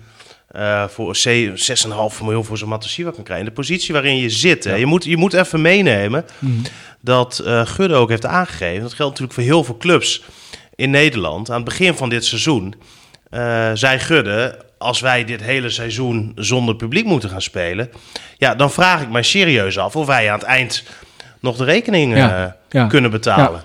[0.48, 3.46] eh voor ze- 6,5 miljoen voor zo'n Matosiwa kan krijgen.
[3.46, 4.64] In de positie waarin je zit.
[4.64, 6.26] Hè, je, moet, je moet even meenemen
[7.02, 8.82] dat eh Gudde ook heeft aangegeven.
[8.82, 10.22] Dat geldt natuurlijk voor heel veel clubs
[10.76, 11.50] in Nederland.
[11.50, 12.74] Aan het begin van dit seizoen
[13.34, 14.58] eh zei Gudde...
[14.78, 17.92] als wij dit hele seizoen zonder publiek moeten gaan spelen...
[18.38, 20.84] ja, dan vraag ik mij serieus af of wij aan het eind
[21.40, 22.88] nog de rekening Ja, eh, ja.
[22.88, 23.64] kunnen betalen.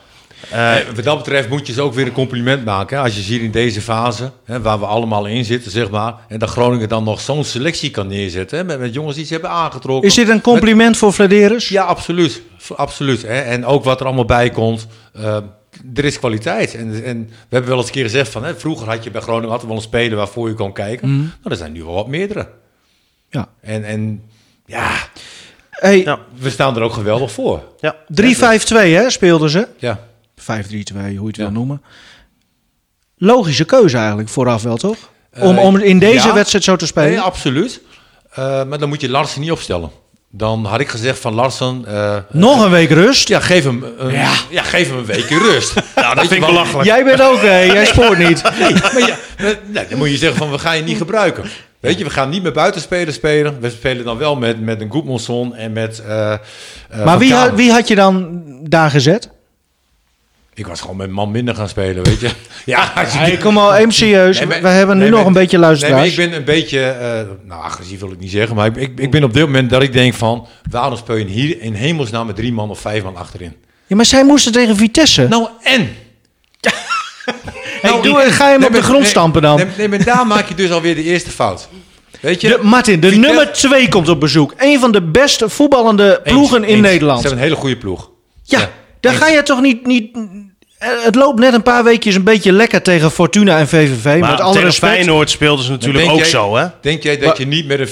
[0.50, 2.96] Eh, wat dat betreft moet je ze ook weer een compliment maken.
[2.96, 3.02] hè.
[3.02, 6.14] Als je ziet in deze fase, hè, waar we allemaal in zitten, zeg maar.
[6.28, 8.59] En dat Groningen dan nog zo'n selectie kan neerzetten.
[8.59, 10.09] Hè, met, met jongens die ze hebben aangetrokken.
[10.09, 11.68] Is dit een compliment voor Vladeris?
[11.68, 12.42] Ja, absoluut.
[12.76, 13.22] Absoluut.
[13.22, 13.40] Hè.
[13.40, 14.87] En ook wat er allemaal bij komt.
[15.95, 16.75] Er is kwaliteit.
[16.75, 18.45] En, en we hebben wel eens een keer gezegd van...
[18.45, 21.17] Hè, vroeger had je bij Groningen altijd wel een speler waarvoor je kon kijken.
[21.19, 22.49] Nou, er zijn nu wel wat meerdere.
[23.31, 23.49] Ja.
[23.61, 24.23] En, en
[24.67, 24.91] ja,
[25.71, 26.19] Hey, Ja.
[26.38, 27.62] we staan er ook geweldig voor.
[27.81, 27.97] ja.
[28.23, 29.69] 3-5-2 hè, speelden ze.
[29.77, 30.01] Ja.
[30.41, 31.43] 5-3-2, hoe je het Ja.
[31.43, 31.83] wil noemen.
[33.17, 34.97] Logische keuze eigenlijk vooraf wel, toch?
[35.41, 36.35] Om, Eh, om in deze ja.
[36.35, 37.11] wedstrijd zo te spelen.
[37.11, 37.81] Nee, absoluut.
[38.31, 39.91] Eh, maar dan moet je Larsen niet opstellen.
[40.31, 41.85] Dan had ik gezegd van Larsen...
[41.87, 43.29] eh, Nog een week rust.
[43.29, 44.12] ja, geef hem, een,
[44.51, 44.62] ja.
[44.62, 45.75] geef hem een weekje rust.
[45.95, 46.88] Nou, dat vind ik belachelijk.
[46.88, 47.61] Jij bent ook, hè?
[47.61, 48.43] jij spoort niet.
[48.61, 51.45] Nee, maar ja, eh, nee, dan moet je zeggen van we gaan je niet gebruiken.
[51.81, 53.61] Weet je, we gaan niet met buitenspelers spelen.
[53.61, 56.03] We spelen dan wel met, met een Goedmanson en met...
[56.07, 56.38] eh, eh,
[57.05, 59.31] Maar wie, had- wie had je dan daar gezet?
[60.59, 62.29] Ik was gewoon met man minder gaan spelen, weet je.
[62.64, 64.38] Ja, als je Hey, kom al even serieus.
[64.44, 65.97] Nee, We hebben nu nee, nog een beetje Nee, luisteraars.
[65.97, 68.99] maar ik ben een beetje, eh, nou agressief wil ik niet zeggen, maar ik, ik,
[68.99, 72.27] ik ben op dit moment dat ik denk van, waarom speel je hier in hemelsnaam
[72.27, 73.55] met drie man of vijf man achterin?
[73.87, 75.29] Ja, maar zij moesten tegen Vitesse.
[75.29, 75.88] Nou en?
[77.81, 79.57] Hey, doe, ga je hem Nee, op de grond nee, stampen dan?
[79.57, 81.68] Nee, nee, maar daar maak je dus alweer de eerste fout.
[82.21, 82.49] Weet je?
[82.49, 84.55] De, Martin, de Vitesse- nummer 2 komt op bezoek.
[84.57, 86.81] Een van de beste voetballende Eens, ploegen in eens.
[86.81, 87.21] Nederland.
[87.21, 88.11] Ze hebben een hele goede ploeg.
[88.42, 88.68] Ja, Ja,
[89.00, 89.20] dan eens.
[89.22, 90.16] ga je toch niet, niet...
[90.78, 94.04] eh, Het loopt net een paar weekjes een beetje lekker tegen Fortuna en VVV.
[94.20, 94.92] Maar met alle tegen respect.
[94.94, 96.66] Feyenoord speelden ze natuurlijk ook jij- zo, hè?
[96.80, 97.88] Denk jij dat Maar- je niet met een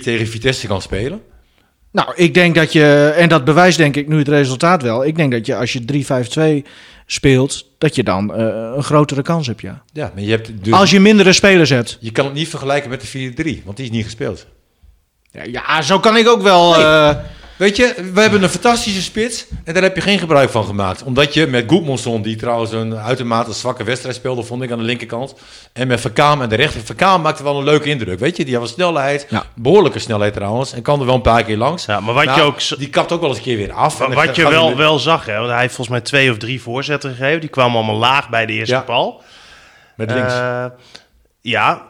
[0.00, 1.20] 4-3 tegen Vitesse kan spelen?
[1.92, 3.14] Nou, ik denk dat je...
[3.16, 5.04] En dat bewijst denk ik nu het resultaat wel.
[5.04, 5.84] Ik denk dat je als je
[6.64, 6.68] 3-5-2
[7.06, 7.66] speelt...
[7.78, 9.82] dat je dan eh, een grotere kans hebt, ja.
[9.92, 10.72] Ja, maar je hebt dus...
[10.72, 11.96] Als je mindere spelers hebt.
[12.00, 14.46] Je kan het niet vergelijken met de 4-3, want die is niet gespeeld.
[15.30, 16.76] Ja, ja, zo kan ik ook wel...
[16.76, 17.16] eh,
[17.62, 21.02] Weet je, we hebben een fantastische spits en daar heb je geen gebruik van gemaakt.
[21.02, 24.84] Omdat je met Goedmonson, die trouwens een uitermate zwakke wedstrijd speelde, vond ik aan de
[24.84, 25.34] linkerkant.
[25.72, 26.80] En met Verkaam en de rechter.
[26.80, 28.44] Verkaam maakte wel een leuke indruk, weet je.
[28.44, 29.44] Die had wel snelheid, Ja.
[29.54, 30.72] behoorlijke snelheid trouwens.
[30.72, 31.84] En kan er wel een paar keer langs.
[31.84, 32.78] Ja, maar wat Nou, je ook...
[32.78, 34.00] Die kapt ook wel eens een keer weer af.
[34.00, 36.36] En dan Wat je wel, wel zag, hè, want hij heeft volgens mij twee of
[36.36, 37.40] drie voorzetten gegeven.
[37.40, 38.84] Die kwamen allemaal laag bij de eerste Ja.
[38.84, 39.22] bal.
[39.96, 40.32] Met links.
[40.32, 40.64] Eh,
[41.40, 41.82] ja,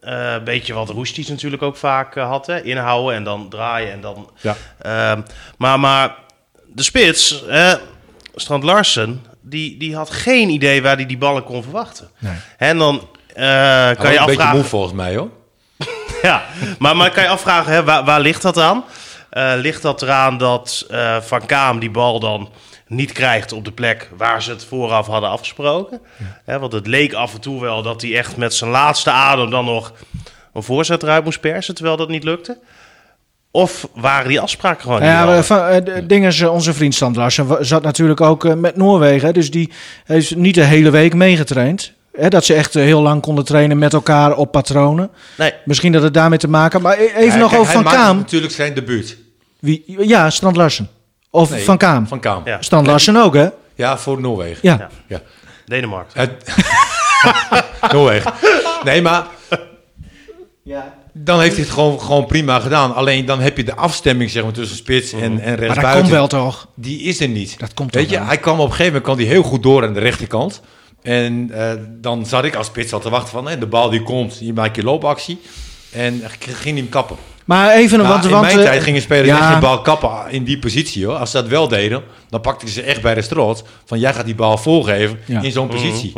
[0.00, 2.46] eh, een beetje wat Roestic natuurlijk ook vaak eh, had.
[2.46, 2.62] Hè?
[2.62, 4.30] Inhouden en dan draaien en dan...
[4.40, 4.56] ja.
[4.78, 5.20] Ehm,
[5.58, 6.14] maar, maar
[6.66, 7.44] de spits,
[8.34, 12.10] Strand Larsen, die, die had geen idee waar hij die ballen kon verwachten.
[12.56, 14.56] En dan eh, kan je een beetje afvragen...
[14.56, 15.28] moe volgens mij hoor.
[16.22, 16.42] Ja,
[16.78, 18.84] maar, maar kan je afvragen, hè, waar, waar ligt dat aan?
[19.56, 20.86] Ligt dat eraan dat
[21.20, 22.50] Van Kaam die bal dan
[22.90, 26.00] niet krijgt op de plek waar ze het vooraf hadden afgesproken?
[26.44, 29.50] Hè, want het leek af en toe wel dat hij echt met zijn laatste adem
[29.50, 29.92] dan nog
[30.54, 32.58] een voorzet eruit moest persen, terwijl dat niet lukte.
[33.50, 36.94] Of waren die afspraken gewoon niet ja, maar van, eh, eh, onze vriend
[37.46, 39.34] wa- zat natuurlijk ook eh, met Noorwegen.
[39.34, 39.70] Dus die
[40.04, 41.92] heeft niet de hele week meegetraind.
[42.12, 45.10] Hè, dat ze echt heel lang konden trainen met elkaar op patronen.
[45.38, 47.84] Nee, Misschien dat het daarmee te maken Maar e- even Ja, nog kijk, over Van
[47.84, 48.16] Kaam.
[48.16, 49.16] natuurlijk zijn debuut.
[49.58, 50.88] Wie, ja, Strand Larsen.
[51.30, 52.06] Of Nee, Van Kaam.
[52.06, 52.42] Van Kaam.
[52.44, 52.50] Ja.
[52.50, 53.48] Ja, Strand Larsen ook, hè?
[53.96, 54.58] voor Noorwegen.
[54.62, 54.76] Ja.
[54.78, 54.88] Ja.
[55.06, 55.20] Ja.
[55.66, 56.30] Denemarken.
[57.92, 58.32] Noorwegen.
[58.84, 59.26] Nee, maar
[61.12, 62.94] dan heeft hij het gewoon, gewoon prima gedaan.
[62.94, 66.00] Alleen dan heb je de afstemming zeg maar, tussen spits en, en Maar dat rechtsbuiten.
[66.00, 66.68] komt wel toch?
[66.74, 67.58] Die is er niet.
[67.58, 68.26] Dat komt Weet toch je, wel.
[68.26, 70.60] hij kwam op een gegeven moment kwam hij heel goed door aan de rechterkant.
[71.02, 74.02] En eh, dan zat ik als spits al te wachten van, hè, de bal die
[74.02, 75.40] komt, je maakt je loopactie.
[75.92, 77.16] En ging hij hem kappen.
[77.44, 79.38] Maar even, Maar want, in want mijn eh, tijd gingen spelers ja.
[79.38, 81.06] echt geen bal kappen in die positie.
[81.06, 81.14] Hoor.
[81.16, 83.64] Als ze dat wel deden, dan pakten ze echt bij de strot.
[83.84, 85.40] Van jij gaat die bal voorgeven Ja.
[85.42, 86.12] in zo'n positie.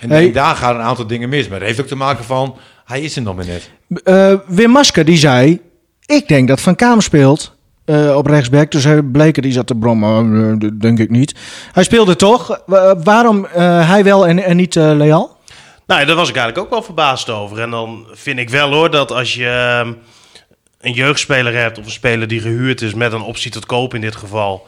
[0.00, 0.26] En, Hey.
[0.26, 1.48] en daar gaan een aantal dingen mis.
[1.48, 3.70] Maar dat heeft ook te maken van, hij is er nog maar net.
[4.04, 5.60] Eh, Wim Masker die zei:
[6.06, 8.70] Ik denk dat Van Kaam speelt eh, op rechtsback.
[8.70, 10.58] Dus hij bleken die zat te brommen.
[10.62, 11.34] eh, denk ik niet.
[11.72, 12.60] Hij speelde toch.
[12.66, 15.36] Wa- waarom eh, hij wel en, en niet eh, Leal?
[15.88, 17.60] Nou, daar was ik eigenlijk ook wel verbaasd over.
[17.60, 19.92] En dan vind ik wel hoor dat als je ehm,
[20.80, 24.00] een jeugdspeler hebt of een speler die gehuurd is met een optie tot koop in
[24.00, 24.66] dit geval,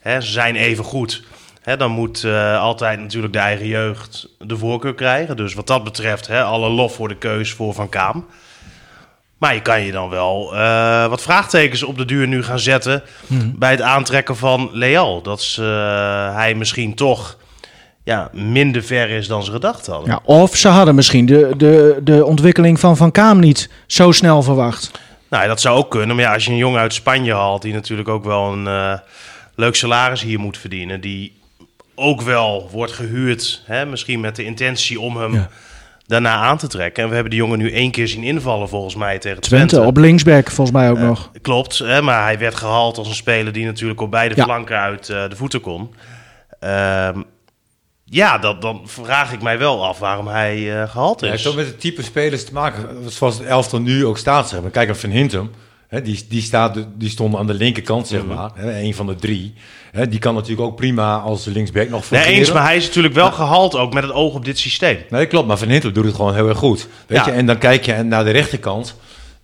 [0.00, 1.22] hè, ze zijn even goed.
[1.60, 5.36] Hè, dan moet eh, altijd natuurlijk de eigen jeugd de voorkeur krijgen.
[5.36, 8.26] Dus wat dat betreft, hè, alle lof voor de keus voor Van Kaam.
[9.38, 13.02] Maar je kan je dan wel eh, wat vraagtekens op de duur nu gaan zetten
[13.54, 15.22] bij het aantrekken van Leal.
[15.22, 17.38] Dat ze, eh, hij misschien toch
[18.10, 20.10] ja, minder ver is dan ze gedacht hadden.
[20.10, 24.42] Ja, of ze hadden misschien de, de, de ontwikkeling van Van Kaam niet zo snel
[24.42, 24.90] verwacht.
[25.28, 26.16] Nou, dat zou ook kunnen.
[26.16, 28.92] Maar ja, als je een jongen uit Spanje haalt, die natuurlijk ook wel een eh,
[29.54, 31.32] leuk salaris hier moet verdienen, die
[31.94, 35.48] ook wel wordt gehuurd, hè, misschien met de intentie om hem Ja.
[36.06, 37.02] daarna aan te trekken.
[37.02, 39.66] En we hebben die jongen nu één keer zien invallen, volgens mij, tegen Twente.
[39.66, 41.30] Twente op linksback volgens mij ook Eh, nog.
[41.42, 44.44] Klopt, hè, maar hij werd gehaald als een speler die natuurlijk op beide Ja.
[44.44, 45.94] flanken uit eh, de voeten kon.
[46.60, 47.20] Ehm,
[48.10, 51.44] ja, dat, dan vraag ik mij wel af waarom hij eh, gehaald Ja, het is.
[51.44, 52.88] heeft ook met het type spelers te maken.
[53.10, 54.48] Zoals het elftal nu ook staat.
[54.48, 54.70] Zeg maar.
[54.70, 55.50] Kijk naar Van Hintem.
[55.88, 58.34] Hè, die, die, staat, die stond aan de linkerkant, zeg Mhm.
[58.34, 58.50] maar.
[58.54, 59.54] Hè, een van de drie.
[59.92, 62.32] Hè, die kan natuurlijk ook prima als linksback nog Nee, fungeren.
[62.40, 64.98] eens, maar hij is natuurlijk wel gehaald ook met het oog op dit systeem.
[65.10, 65.46] Nee, klopt.
[65.46, 66.88] Maar Van Hintem doet het gewoon heel erg goed.
[67.06, 67.26] Weet Ja.
[67.26, 67.32] je?
[67.32, 68.94] En dan kijk je naar de rechterkant.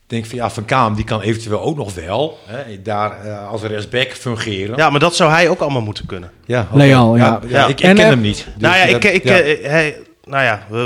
[0.07, 3.62] Denk van ja, Van Kaam die kan eventueel ook nog wel hè, daar eh, als
[3.62, 4.77] rechtsback fungeren.
[4.77, 6.31] Ja, maar dat zou hij ook allemaal moeten kunnen.
[6.45, 6.69] ja.
[6.73, 7.40] Leal, ja.
[7.49, 7.62] Ja.
[7.66, 8.37] Ik, ik En, ken eh, hem niet.
[8.37, 9.38] Dus, nou ja, ik, eh, ik, ja.
[9.38, 10.77] eh, hij, nou ja, we,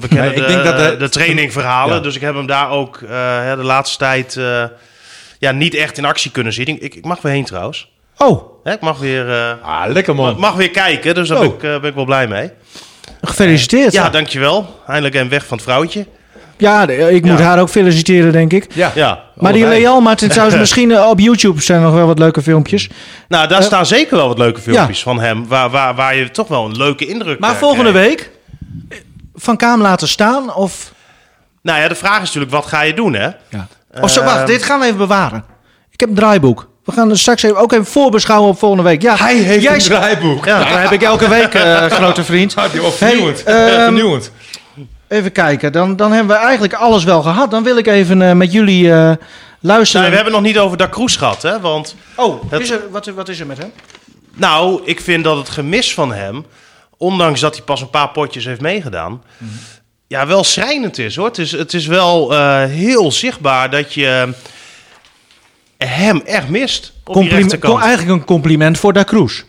[0.00, 1.94] we, kennen Nee, ik de, denk dat de- de trainingverhalen.
[1.96, 2.02] Ja.
[2.02, 3.08] Dus ik heb hem daar ook eh,
[3.42, 4.64] hè, de laatste tijd eh,
[5.38, 6.82] ja, niet echt in actie kunnen zien.
[6.82, 7.90] Ik, ik mag weer heen trouwens.
[8.16, 10.38] Oh, Hè, ik mag weer, eh, Ah, lekker man.
[10.38, 11.42] mag weer kijken, dus daar Oh.
[11.42, 12.50] ben, ik, eh, ben ik wel blij mee.
[13.22, 13.92] gefeliciteerd.
[13.92, 14.80] Ja, Ja, dankjewel.
[14.86, 16.06] Eindelijk een weg van het vrouwtje.
[16.60, 17.44] De- ik moet Ja.
[17.44, 18.66] haar ook feliciteren, denk ik.
[18.74, 18.92] ja.
[18.94, 19.22] Ja.
[19.34, 19.66] Maar die.
[19.66, 22.88] Leal, Martin, trouwens, misschien eh, op YouTube zijn nog wel wat leuke filmpjes.
[23.28, 25.46] Nou, daar Eh, staan zeker wel wat leuke filmpjes van hem.
[25.48, 28.08] Waar, waar, waar je toch wel een leuke indruk Maar eh, volgende krijgt.
[28.08, 28.30] week
[28.88, 28.98] eh,
[29.34, 30.92] Van Kaam laten staan of...
[31.62, 33.28] Nou ja, de vraag is natuurlijk, wat ga je doen, hè?
[33.48, 33.66] Ja.
[34.00, 34.46] Of zo, wacht, Ehm.
[34.46, 35.44] dit gaan we even bewaren.
[35.90, 36.68] Ik heb een draaiboek.
[36.84, 39.02] We gaan er straks even, ook even voorbeschouwen op volgende week.
[39.02, 40.44] Ja, Hij heeft jij een draaiboek.
[40.44, 42.54] Ja, daar heb ik elke week, eh, grote vriend.
[42.72, 43.44] Die was vernieuwend.
[43.44, 44.32] Hey, ehm, vernieuwend.
[45.10, 47.50] Even kijken, dan, dan hebben we eigenlijk alles wel gehad.
[47.50, 49.12] Dan wil ik even eh, met jullie eh,
[49.60, 50.00] luisteren.
[50.00, 51.60] Nou, we hebben nog niet over Da Cruz gehad, hè?
[51.60, 53.72] Want, Oh, Het- is er, wat, wat is er met hem?
[54.34, 56.44] nou, ik vind dat het gemis van hem,
[56.96, 59.22] ondanks dat hij pas een paar potjes heeft meegedaan,
[60.06, 61.26] ja, wel schrijnend is, hoor.
[61.26, 64.32] Het is, het is wel eh, heel zichtbaar dat je
[65.78, 69.42] hem echt mist op Compliment, eigenlijk een compliment voor Da Cruz.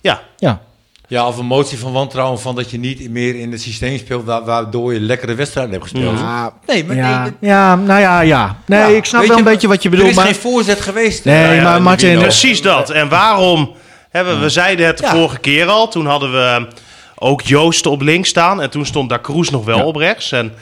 [0.00, 0.60] Ja, Ja.
[1.08, 4.24] Ja, of een motie van wantrouwen van dat je niet meer in het systeem speelt
[4.24, 6.12] wa- waardoor je lekkere wedstrijden hebt gespeeld.
[6.66, 8.56] Nee, maar Ja, nee, ja, nou ja, ja.
[8.66, 10.10] Nee, Ja, ik snap weet wel je, een beetje wat je Er bedoelt.
[10.10, 11.24] is Maar, geen voorzet geweest.
[11.24, 12.90] Nee, Nou ja, maar Martin- precies dat.
[12.90, 13.74] En waarom
[14.10, 15.10] hebben we zeiden het de Ja.
[15.10, 15.88] vorige keer al.
[15.88, 16.66] Toen hadden we
[17.14, 18.60] ook Joost op links staan.
[18.62, 19.84] En toen stond Da Cruz nog wel Ja.
[19.84, 20.32] op rechts.
[20.32, 20.52] En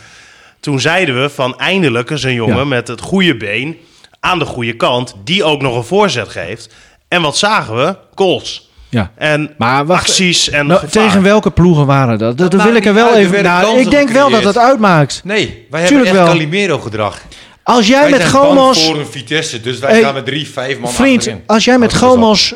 [0.61, 2.65] toen zeiden we van eindelijk is een jongen Ja.
[2.65, 3.77] met het goede been
[4.21, 5.15] aan de goede kant.
[5.25, 6.75] Die ook nog een voorzet geeft.
[7.09, 7.97] En wat zagen we?
[8.15, 8.71] Goals.
[8.95, 9.11] Ja.
[9.17, 12.39] En Maar wacht, acties en Nou, tegen welke ploegen waren dat?
[12.39, 13.43] Dat, Dat wil ik er wel uit, even...
[13.43, 15.21] Nou, ik denk wel dat het uitmaakt.
[15.25, 16.27] Nee, wij hebben echt wel.
[16.27, 17.21] Calimero gedrag.
[17.63, 18.87] Als jij Wij met Gomos...
[18.87, 21.43] voor een Vitesse, dus wij Hey, gaan met drie, vijf man Vriend, achterin.
[21.47, 21.95] als jij met.
[21.95, 22.55] Gomos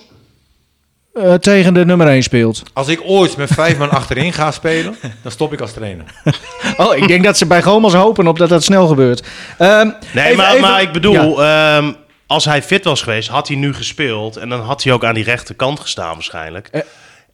[1.14, 2.62] eh, tegen de nummer 1 speelt...
[2.72, 6.04] Als ik ooit met vijf man achterin ga spelen, dan stop ik als trainer.
[6.76, 9.26] Oh, ik denk dat ze bij Gomos hopen op dat dat snel gebeurt.
[9.58, 11.76] Ehm, Nee, even- maar, even- maar ik bedoel, Ja.
[11.76, 11.92] ehm,
[12.28, 14.36] als hij fit was geweest, had hij nu gespeeld.
[14.36, 16.68] En dan had hij ook aan die rechterkant gestaan waarschijnlijk.
[16.72, 16.80] Eh.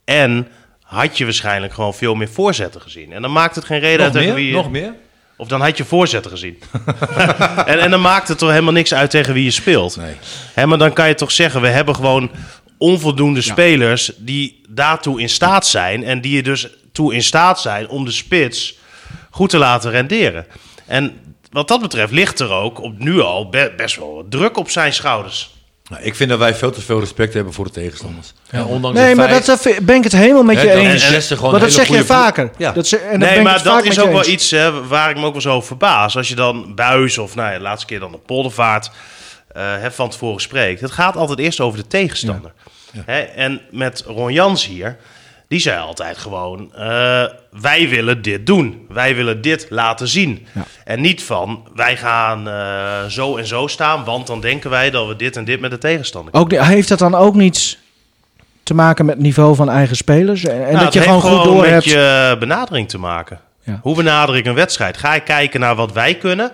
[0.04, 0.48] En
[0.83, 3.12] had je waarschijnlijk gewoon veel meer voorzetten gezien.
[3.12, 4.52] En dan maakt het geen reden Nog uit tegen wie je...
[4.52, 4.94] Nog meer?
[5.37, 6.59] Of dan had je voorzetten gezien.
[7.66, 9.96] en, en dan maakt het toch helemaal niks uit tegen wie je speelt.
[9.96, 10.14] Nee.
[10.54, 12.30] Hè, maar dan kan je toch zeggen, we hebben gewoon
[12.78, 16.04] onvoldoende spelers die daartoe in staat zijn.
[16.04, 18.78] En die er dus toe in staat zijn om de spits
[19.30, 20.46] goed te laten renderen.
[20.87, 21.18] En
[21.55, 24.71] wat dat betreft ligt er ook op nu al be- best wel wat druk op
[24.71, 25.51] zijn schouders.
[25.90, 28.33] Nou, ik vind dat wij veel te veel respect hebben voor de tegenstanders.
[28.51, 31.29] Ja, ondanks Nee, maar feit- dat, ben ik het helemaal met je eens.
[31.29, 32.51] Gewoon Maar dat zeg je vaker.
[32.59, 32.73] Ja.
[32.73, 34.29] Dat ze, en nee, maar dat is ook wel eens.
[34.29, 36.17] iets hè, waar ik me ook wel zo verbaas.
[36.17, 38.90] Als je dan Buis of nou ja, de laatste keer dan de Poldervaart
[39.53, 40.81] eh, hè, van tevoren spreekt.
[40.81, 42.53] Het gaat altijd eerst over de tegenstander.
[43.05, 44.97] Hè, en met Ron Jans hier,
[45.48, 46.74] die zei altijd gewoon...
[46.74, 47.24] eh,
[47.61, 48.87] wij willen dit doen.
[48.88, 50.46] Wij willen dit laten zien.
[50.52, 50.64] Ja.
[50.85, 54.04] En niet van, wij gaan eh, zo en zo staan...
[54.04, 56.35] want dan denken wij dat we dit en dit met de tegenstander.
[56.35, 57.78] Ook, heeft dat dan ook niets
[58.62, 60.44] te maken met het niveau van eigen spelers?
[60.44, 61.85] En, en Nou, dat je gewoon goed door met hebt.
[61.85, 63.40] je benadering te maken.
[63.62, 63.78] Ja.
[63.83, 64.96] Hoe benader ik een wedstrijd?
[64.96, 66.52] Ga ik kijken naar wat wij kunnen?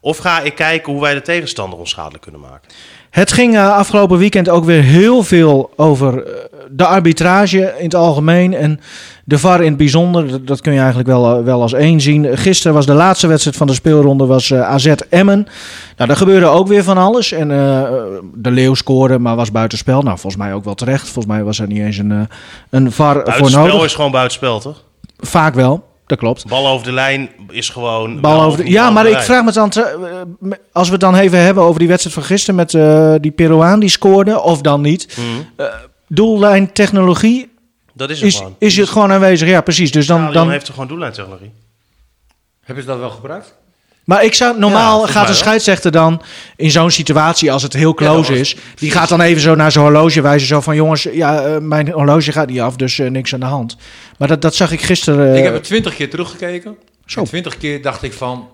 [0.00, 2.70] Of ga ik kijken hoe wij de tegenstander onschadelijk kunnen maken?
[3.10, 6.32] Het ging eh, afgelopen weekend ook weer heel veel over eh,
[6.70, 8.80] de arbitrage in het algemeen en
[9.24, 10.44] de VAR in het bijzonder.
[10.44, 12.38] Dat, kun je eigenlijk wel, eh, wel als één zien.
[12.38, 15.46] Gisteren was de laatste wedstrijd van de speelronde was AZ Emmen.
[15.96, 17.32] Nou, daar gebeurde ook weer van alles.
[17.32, 17.48] En
[18.34, 20.02] de Leeuw scoorde, maar was buitenspel.
[20.02, 21.04] Nou, volgens mij ook wel terecht.
[21.04, 22.28] Volgens mij was er niet eens een,
[22.70, 23.84] een VAR voor Buitenspel nodig.
[23.84, 24.84] is gewoon buitenspel, toch?
[25.16, 26.46] Vaak wel, dat klopt.
[26.46, 28.20] Bal over de lijn is gewoon...
[28.20, 29.84] Bal wel over de- ja, maar de ik vraag me dan, eh,
[30.72, 33.80] als we het dan even hebben over die wedstrijd van gisteren met eh, die Peruaan
[33.80, 35.16] die scoorde, of dan niet.
[35.16, 35.66] Mhm.
[36.08, 37.50] Doellijn technologie
[37.94, 38.54] Dat is het is, gewoon.
[38.58, 39.48] is het gewoon aanwezig.
[39.48, 39.92] Ja, precies.
[39.92, 41.52] Dus dan, Dan, dan, heeft er gewoon doellijntechnologie.
[42.64, 43.58] Hebben ze dat wel gebruikt?
[44.04, 45.34] maar ik zou normaal Ja, gaat wel.
[45.34, 46.22] scheidsrechter dan
[46.56, 49.54] in zo'n situatie, als het heel Ja, close was- is, die gaat dan even zo
[49.54, 50.48] naar zijn horloge wijzen.
[50.48, 53.46] Zo van jongens, ja, eh, mijn horloge gaat niet af, dus eh, niks aan de
[53.46, 53.76] hand.
[54.20, 55.32] Maar dat, dat zag ik gisteren.
[55.32, 56.76] eh, ik heb het twintig keer teruggekeken.
[57.06, 57.22] Zo.
[57.22, 58.48] Twintig keer dacht ik van...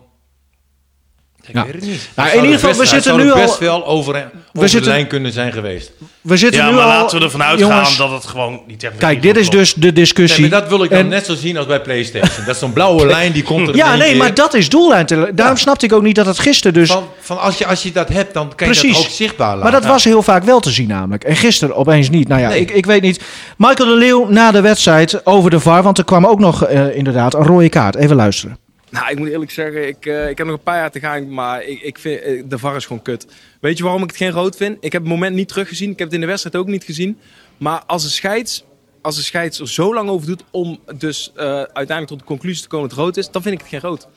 [1.49, 1.65] Ik Ja.
[1.65, 2.09] weet het niet.
[2.15, 4.31] Nou, Het in ieder er geval, we best- het zitten nu al- best wel over,
[4.53, 5.93] over zitten- de lijn kunnen zijn geweest.
[6.21, 6.89] we zitten Ja, nu maar al.
[6.89, 9.09] laten we ervan uitgaan jongens, dat het gewoon die technologie...
[9.21, 10.41] Kijk, dit is dus de discussie.
[10.41, 12.45] Nee, maar dat wil ik dan En- net zo zien als bij PlayStation.
[12.47, 14.17] Dat is zo'n blauwe lijn die komt er Ja, nee, keer.
[14.17, 15.07] maar dat is doellijn.
[15.35, 16.91] Daarom snapte ik ook niet dat het gisteren dus.
[16.91, 18.97] Van, van als, je, als je dat hebt, dan kan je Precies.
[18.97, 19.63] dat ook zichtbaar laten.
[19.63, 21.25] Maar dat was heel vaak wel te zien namelijk.
[21.25, 22.29] En gisteren opeens niet.
[22.29, 22.61] Nou ja, Nee.
[22.61, 23.21] ik, ik weet niet.
[23.57, 25.83] Michael de Leeuw na de wedstrijd over de VAR.
[25.83, 27.95] Want er kwam ook nog eh, inderdaad een rode kaart.
[27.95, 28.59] Even luisteren.
[28.97, 31.35] Nou, ik moet eerlijk zeggen, ik, eh, ik heb nog een paar jaar te gaan,
[31.35, 33.27] maar ik, ik vind eh, de VAR is gewoon kut.
[33.61, 34.77] Weet je waarom ik het geen rood vind?
[34.81, 37.19] Ik heb het moment niet teruggezien, ik heb het in de wedstrijd ook niet gezien.
[37.57, 38.65] Maar als een scheids,
[39.03, 42.63] als een scheids er zo lang over doet om dus eh, uiteindelijk tot de conclusie
[42.63, 44.09] te komen dat het rood is, dan vind ik het geen rood.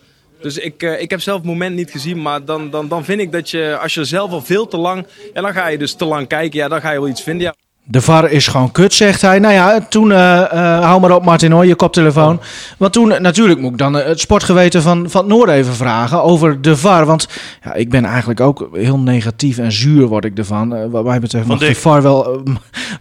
[0.41, 3.31] Dus ik, ik heb zelf het moment niet gezien, maar dan, dan, dan vind ik
[3.31, 6.05] dat je, als je zelf al veel te lang, en dan ga je dus te
[6.05, 7.43] lang kijken, ja, dan ga je wel iets vinden.
[7.43, 7.68] Ja.
[7.91, 9.39] De VAR is gewoon kut, zegt hij.
[9.39, 12.39] Nou ja, toen, eh, eh, hou maar op Martin hoor, je koptelefoon.
[12.77, 16.23] Want toen, natuurlijk moet ik dan eh, het sportgeweten van, van het Noord even vragen
[16.23, 17.05] over de VAR.
[17.05, 17.27] Want
[17.63, 20.75] ja, ik ben eigenlijk ook heel negatief en zuur word ik ervan.
[20.75, 21.75] Eh, wat mij betreft Van mag de.
[21.75, 22.43] VAR wel,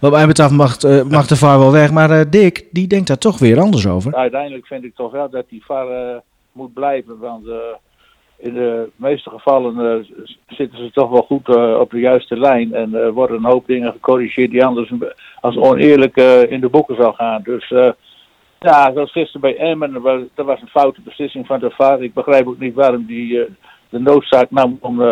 [0.01, 1.91] wat mij betreft mag, eh, mag de VAR wel weg.
[1.93, 4.15] Maar eh, Dick, die denkt daar toch weer anders over.
[4.15, 6.17] uiteindelijk vind ik toch wel dat die VAR eh,
[6.53, 7.19] moet blijven.
[7.19, 7.55] Want eh,
[8.39, 12.75] in de meeste gevallen eh, zitten ze toch wel goed eh, op de juiste lijn.
[12.75, 14.93] En er worden een hoop dingen gecorrigeerd die anders
[15.41, 16.17] als oneerlijk
[16.49, 17.43] in de boeken zou gaan.
[17.43, 17.69] Dus
[18.59, 19.93] ja, zoals gisteren bij Emmen,
[20.35, 22.03] dat was, een foute beslissing van de VAR.
[22.03, 23.47] Ik begrijp ook niet waarom die
[23.89, 25.03] de noodzaak nam om,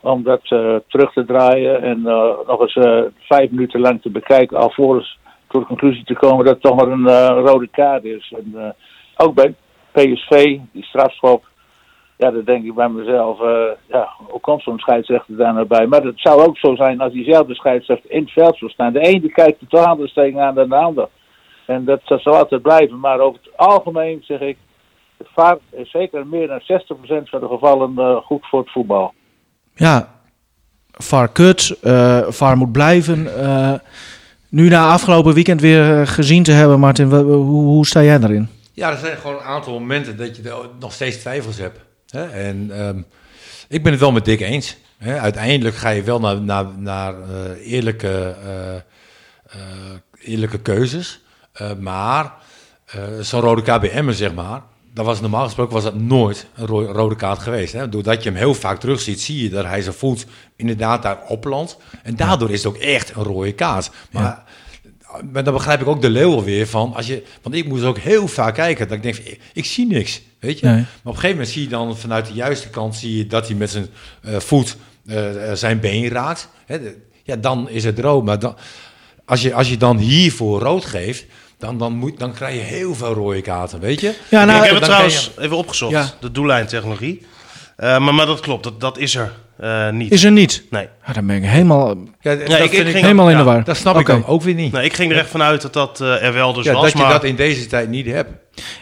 [0.00, 0.44] om dat
[0.88, 1.82] terug te draaien.
[1.82, 2.02] En
[2.46, 6.62] nog eens vijf minuten lang te bekijken alvorens tot de conclusie te komen dat het
[6.62, 8.34] toch maar een rode kaart is.
[8.36, 8.74] En,
[9.16, 9.54] ook bij
[9.92, 11.44] PSV, die strafschop.
[12.24, 15.86] Ja, dan denk ik bij mezelf, eh, ja, hoe komt zo'n scheidsrechter daar nou bij?
[15.86, 18.92] Maar het zou ook zo zijn als diezelfde scheidsrechter in het veld zou staan.
[18.92, 21.08] De ene die kijkt er toch anders tegenaan dan de ander.
[21.66, 23.00] En dat, dat zal altijd blijven.
[23.00, 24.56] Maar over het algemeen zeg ik,
[25.16, 26.64] de VAR is zeker meer dan 60%
[27.24, 29.14] van de gevallen eh, goed voor het voetbal.
[29.74, 30.08] Ja,
[30.90, 33.40] VAR kut, eh VAR moet blijven.
[33.40, 33.72] Eh,
[34.48, 37.34] nu na afgelopen weekend weer gezien te hebben, Martin, hoe,
[37.64, 38.48] hoe sta jij daarin?
[38.72, 41.83] Ja, er zijn gewoon een aantal momenten dat je er nog steeds twijfels hebt.
[42.14, 42.26] Hè?
[42.26, 42.98] En ehm,
[43.68, 44.76] ik ben het wel met Dick eens.
[44.98, 45.18] Hè?
[45.18, 48.82] Uiteindelijk ga je wel naar, naar, naar eh, eerlijke, eh, eh,
[50.18, 51.20] eerlijke keuzes.
[51.78, 52.32] Maar
[53.20, 54.62] zo'n rode Emmen, zeg maar...
[54.94, 57.72] Dat was normaal gesproken was dat nooit een ro- rode kaart geweest.
[57.72, 57.88] Hè?
[57.88, 61.76] Doordat je hem heel vaak terugziet, zie je dat hij zijn voet inderdaad daar oplandt.
[62.02, 63.90] En daardoor is het ook echt een rode kaart.
[64.10, 64.44] Maar
[65.32, 66.94] maar dan begrijp ik ook de leeuw weer van.
[66.94, 68.88] Als je, want ik moest ook heel vaak kijken.
[68.88, 70.20] Dat ik denk, van, ik, ik zie niks.
[70.38, 70.66] Weet je?
[70.66, 70.74] Nee.
[70.74, 73.46] Maar op een gegeven moment zie je dan vanuit de juiste kant zie je dat
[73.46, 73.86] hij met zijn
[74.22, 76.48] eh, voet eh, eh, zijn been raakt.
[76.66, 76.78] Hè,
[77.22, 78.24] ja, dan is het rood.
[78.24, 78.56] Maar dan,
[79.24, 81.24] als, je, als je dan hiervoor rood geeft,
[81.58, 83.80] dan, dan, moet, dan krijg je heel veel rode kaarten.
[83.80, 84.14] Weet je?
[84.30, 86.14] Ja, nou, ik heb het trouwens even opgezocht, Ja.
[86.20, 87.26] de doellijntechnologie.
[87.76, 90.12] Eh, maar, maar dat klopt, dat, dat is er eh, niet.
[90.12, 90.62] Is er niet?
[90.70, 90.88] Nee.
[91.06, 91.88] Ja, dan ben ik helemaal,
[92.20, 93.64] Ja, Ja, dat ik- vind ik ik, ging- helemaal in de ja, war.
[93.64, 94.72] dat snap ik dan ook weer niet.
[94.72, 96.82] nee, ik ging er echt vanuit dat dat eh, er wel dus ja, was.
[96.82, 98.30] dat je maar dat in deze tijd niet hebt.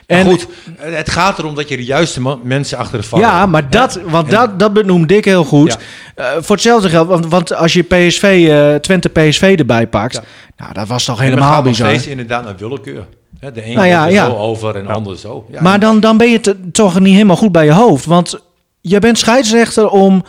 [0.06, 0.46] En- En goed,
[0.78, 4.30] het gaat erom dat je de juiste mensen achter de VAR Ja, maar dat, want
[4.30, 5.78] dat, dat benoemt Dick heel goed.
[6.14, 10.22] Eh, voor hetzelfde geld, want, want als je PSV, eh, Twente PSV erbij pakt, Ja.
[10.56, 11.88] nou, dat was toch helemaal bizar.
[11.88, 13.06] steeds inderdaad naar willekeur.
[13.40, 14.26] Hè, De een Nou ja, gaat er ja.
[14.26, 15.46] zo over en de ander zo.
[15.50, 15.62] Ja.
[15.62, 18.04] Maar dan, dan ben je te- toch niet helemaal goed bij je hoofd.
[18.04, 18.38] Want
[18.80, 20.24] je bent scheidsrechter om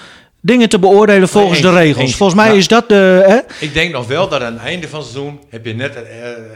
[0.45, 2.03] dingen te beoordelen volgens eens, de regels.
[2.03, 2.15] eens.
[2.15, 2.57] Volgens mij Ja.
[2.57, 3.23] is dat de...
[3.27, 3.65] Hè?
[3.65, 6.01] Ik denk nog wel dat aan het einde van het seizoen heb je net eh,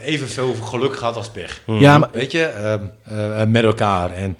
[0.06, 1.62] evenveel geluk gehad als pech.
[1.66, 2.80] Ja, maar, Weet je, ehm,
[3.38, 4.12] eh, met elkaar.
[4.12, 4.38] En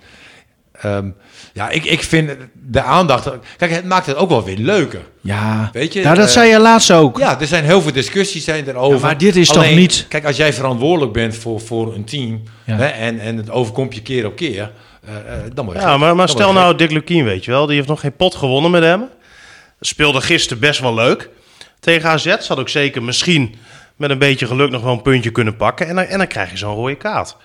[0.82, 1.10] ehm,
[1.54, 3.30] ja, ik, ik vind de aandacht...
[3.58, 5.02] Kijk, het maakt het ook wel weer leuker.
[5.22, 5.70] ja.
[5.74, 7.18] Weet je, nou, dat eh, zei je laatst ook.
[7.18, 8.98] Ja, er zijn heel veel discussies zijn erover.
[9.00, 12.04] Ja, maar dit is toch Alleen, niet- Kijk, als jij verantwoordelijk bent voor, voor een
[12.06, 12.44] team...
[12.66, 12.76] Ja.
[12.76, 14.72] Hè, en, en het overkomt je keer op keer...
[15.54, 16.00] dan je Ja, gek.
[16.00, 17.66] maar, maar Dan stel nou Dick Lukien, weet je wel.
[17.66, 19.04] Die heeft nog geen pot gewonnen met hem.
[19.80, 21.30] Speelde gisteren best wel leuk.
[21.80, 23.56] Tegen AZ zat ook zeker misschien
[23.96, 25.88] met een beetje geluk nog wel een puntje kunnen pakken.
[25.88, 27.36] En en dan krijg je zo'n rode kaart.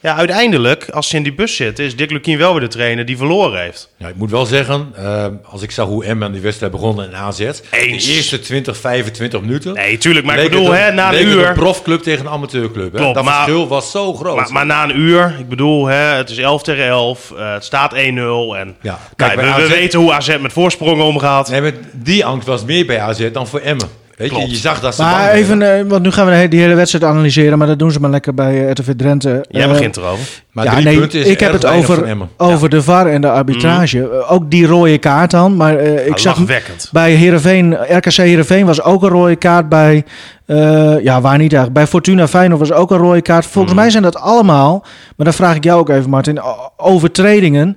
[0.00, 3.04] Ja, uiteindelijk, als ze in die bus zitten, is Dick Lukien wel weer de trainer
[3.04, 3.92] die verloren heeft.
[3.96, 7.02] Ja, ik moet wel zeggen, eh, als ik zag hoe Emma aan die wedstrijd begon
[7.02, 7.62] in AZ, Eens.
[8.06, 9.74] de eerste 20, 25 minuten.
[9.74, 11.46] Nee, tuurlijk, maar ik bedoel, hè, na een uur...
[11.48, 12.92] een profclub tegen een amateurclub.
[12.92, 12.98] Hè?
[12.98, 14.36] Klopt, dat maar- verschil was zo groot.
[14.36, 17.64] Maar, maar na een uur, ik bedoel, hè, het is 11 tegen 11, eh, het
[17.64, 18.56] staat 1-0.
[18.56, 21.50] En Ja, kijk, we, weten hoe AZ met voorsprongen omgaat.
[21.50, 23.88] nee, maar die angst was meer bij AZ dan voor Emmen.
[24.18, 24.50] Weet je, Klopt.
[24.50, 27.58] je zag dat ze Maar even, eh, want nu gaan we die hele wedstrijd analyseren,
[27.58, 29.44] maar dat doen ze maar lekker bij eh, RTV Drenthe.
[29.48, 30.26] Jij Eh, begint erover.
[30.52, 33.30] Maar ja, drie nee, punten is ik heb het over, over de VAR en de
[33.30, 33.98] arbitrage.
[34.10, 35.56] Eh, Ook die rode kaart dan.
[35.56, 36.88] Maar eh, ik zag lachwekkend.
[36.92, 39.68] bij Heerenveen, RKC Heerenveen was ook een rode kaart.
[39.68, 40.04] Bij,
[40.46, 40.56] eh,
[41.02, 41.72] ja, waar niet eigenlijk.
[41.72, 43.46] Bij Fortuna Feyenoord was ook een rode kaart.
[43.46, 43.82] Volgens Mhm.
[43.82, 44.78] mij zijn dat allemaal,
[45.16, 46.40] maar dan vraag ik jou ook even Martin,
[46.76, 47.76] overtredingen.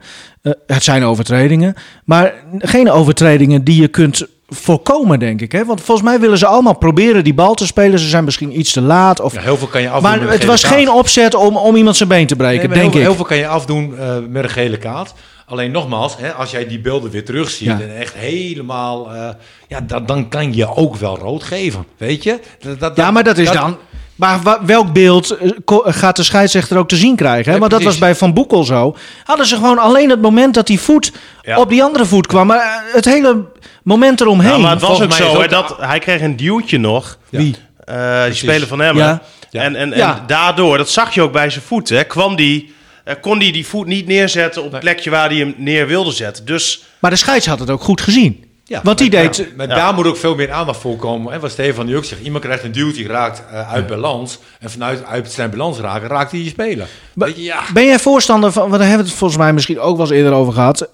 [0.68, 1.74] Het zijn overtredingen,
[2.06, 5.52] maar geen overtredingen die je kunt voorkomen, denk ik.
[5.52, 5.66] Hè?
[5.66, 8.00] Want volgens mij willen ze allemaal proberen die bal te spelen.
[8.00, 9.20] Ze zijn misschien iets te laat.
[9.20, 10.74] Of, Ja, heel veel kan je afdoen maar het was kaart.
[10.74, 13.08] geen opzet om, om iemand zijn been te breken, Nee, denk heel, ik.
[13.08, 15.14] heel veel kan je afdoen eh, met een gele kaart.
[15.46, 17.80] Alleen nogmaals, hè, als jij die beelden weer terugziet Ja.
[17.80, 19.14] en echt helemaal...
[19.14, 19.30] eh,
[19.68, 22.40] ja, dan, dan kan je ook wel rood geven, weet je?
[22.60, 23.78] Dat, dat- Ja, maar dat is dan.
[24.16, 25.50] Maar welk beeld eh,
[25.86, 27.52] gaat de scheidsrechter ook te zien krijgen?
[27.54, 27.60] Hè?
[27.60, 28.96] Want dat was bij Van Boekel zo.
[29.24, 31.58] Hadden ze gewoon alleen het moment dat die voet Ja.
[31.60, 32.48] op die andere voet kwam.
[32.48, 33.46] Maar het hele
[33.84, 34.52] moment eromheen.
[34.52, 37.18] Ja, maar het was ook volgens zo, hè, dat, hij kreeg een duwtje nog.
[37.30, 37.56] Wie?
[37.84, 38.98] Eh, die speler van hem.
[38.98, 39.22] Ja.
[39.50, 39.62] Ja.
[39.64, 42.74] En, en, en daardoor, dat zag je ook bij zijn voet, hè, kwam die,
[43.04, 46.12] eh, kon hij die voet niet neerzetten op het plekje waar hij hem neer wilde
[46.12, 46.46] zetten.
[46.46, 48.46] Dus Maar de scheids had het ook goed gezien.
[48.66, 49.56] Ja, Want die maar- deed...
[49.58, 49.76] maar Ja.
[49.76, 51.34] daar moet ook veel meer aandacht voor komen.
[51.34, 54.40] En wat Stefan nu ook zegt, iemand krijgt een duwtje, raakt eh, uit balans.
[54.60, 56.88] En vanuit uit zijn balans raken, raakt hij je speler.
[57.14, 57.60] Maar- Weet je, ja.
[57.74, 58.62] Ben jij voorstander van...
[58.62, 60.90] Want daar hebben we het volgens mij misschien ook wel eens eerder over gehad.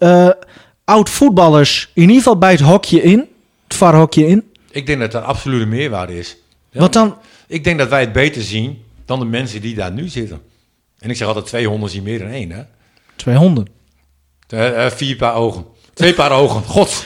[0.90, 3.28] Oud-voetballers in ieder geval bij het hokje in.
[3.68, 4.52] Het varhokje in.
[4.72, 6.38] Ik denk dat dat absolute meerwaarde is.
[6.72, 6.80] Ja.
[6.80, 7.18] Want dan...
[7.48, 10.42] Ik denk dat wij het beter zien dan de mensen die daar nu zitten.
[11.00, 12.62] En ik zeg altijd, 200 zien meer dan één, hè?
[13.16, 13.68] Twee honden.
[14.48, 15.66] Eh, eh, vier paar ogen.
[15.94, 16.64] Twee paar ogen.
[16.64, 17.06] God.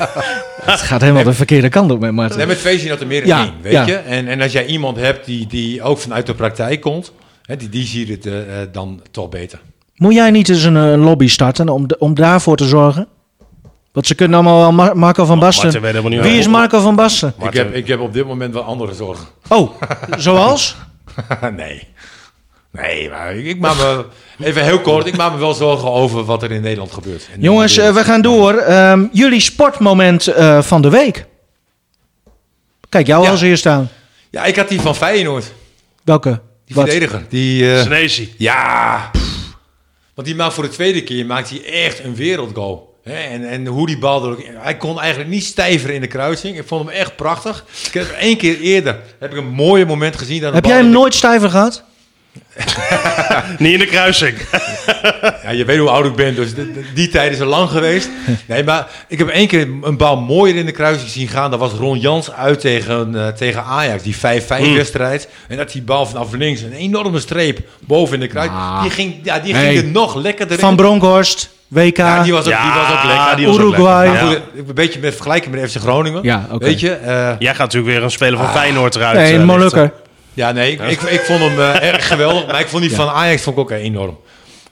[0.62, 2.38] Het gaat helemaal de verkeerde kant op met Martin.
[2.38, 3.86] Nee, met twee zien dat er meer dan Ja, één, weet ja.
[3.86, 3.96] je?
[3.96, 7.12] En, en als jij iemand hebt die, die ook vanuit de praktijk komt,
[7.42, 8.34] hè, die, die ziet het eh,
[8.72, 9.60] dan toch beter.
[9.94, 13.08] Moet jij niet eens een, een lobby starten om, om daarvoor te zorgen?
[13.98, 15.80] Want ze kunnen allemaal wel Mar- Marco van Basten.
[16.22, 17.34] Wie is Marco van Basten?
[17.42, 19.26] Ik heb, ik heb op dit moment wel andere zorgen.
[19.48, 19.70] Oh,
[20.16, 20.76] zoals?
[21.56, 21.86] nee.
[22.72, 24.04] Nee, maar ik, ik maak me...
[24.40, 27.28] Even heel kort, ik maak me wel zorgen over wat er in Nederland gebeurt.
[27.34, 28.54] En Jongens, eh, we gaan door.
[28.54, 31.26] Ehm, jullie sportmoment eh, van de week.
[32.88, 33.30] Kijk, jou Ja.
[33.30, 33.88] als eerste aan.
[34.30, 35.52] Ja, ik had die van Feyenoord.
[36.04, 36.40] Welke?
[36.64, 36.88] Die Wat?
[36.88, 37.24] verdediger.
[37.28, 38.34] Die, eh, Senesi.
[38.36, 39.56] Ja, pff.
[40.14, 42.86] want die maakt voor de tweede keer maakt hij echt een wereldgoal.
[43.08, 44.42] Hè, en, en hoe die bal er ook...
[44.58, 46.58] Hij kon eigenlijk niet stijver in de kruising.
[46.58, 47.64] Ik vond hem echt prachtig.
[47.86, 50.42] Ik heb één keer eerder heb ik een mooie moment gezien.
[50.42, 51.82] Heb jij hem de- nooit stijver gehad?
[53.58, 54.36] Niet in de kruising.
[55.42, 57.70] Ja, je weet hoe oud ik ben, dus de- de- die tijd is al lang
[57.70, 58.08] geweest.
[58.46, 61.50] Nee, maar ik heb één keer een bal mooier in de kruising zien gaan.
[61.50, 65.28] Dat was Ron Jans uit tegen, eh, tegen Ajax, die 5-5 wedstrijd.
[65.48, 68.58] En dat die bal vanaf links, een enorme streep boven in de kruising.
[68.58, 68.82] Ah.
[68.82, 69.72] Die ging, ja, die Hey.
[69.74, 70.76] ging er nog lekkerder Van in.
[70.76, 71.96] Bronkhorst, WK.
[71.96, 73.36] Ja, die was ook, die was ook lekker.
[73.36, 74.06] die was ook Uruguay.
[74.08, 74.24] lekker.
[74.24, 74.40] Maar Ja.
[74.56, 76.22] goed, een beetje met vergelijking met FC Groningen.
[76.22, 76.64] Ja, oké.
[76.64, 76.90] Weet je?
[76.92, 79.16] eh, Jij gaat natuurlijk weer een speler van Feyenoord eruit.
[79.16, 79.80] nee, eh, een Molukker.
[79.82, 80.00] lichten.
[80.34, 82.46] ja, nee, ik, ik, ik vond hem eh, erg geweldig.
[82.46, 84.18] Maar ik vond die van Ajax vond ik ook enorm.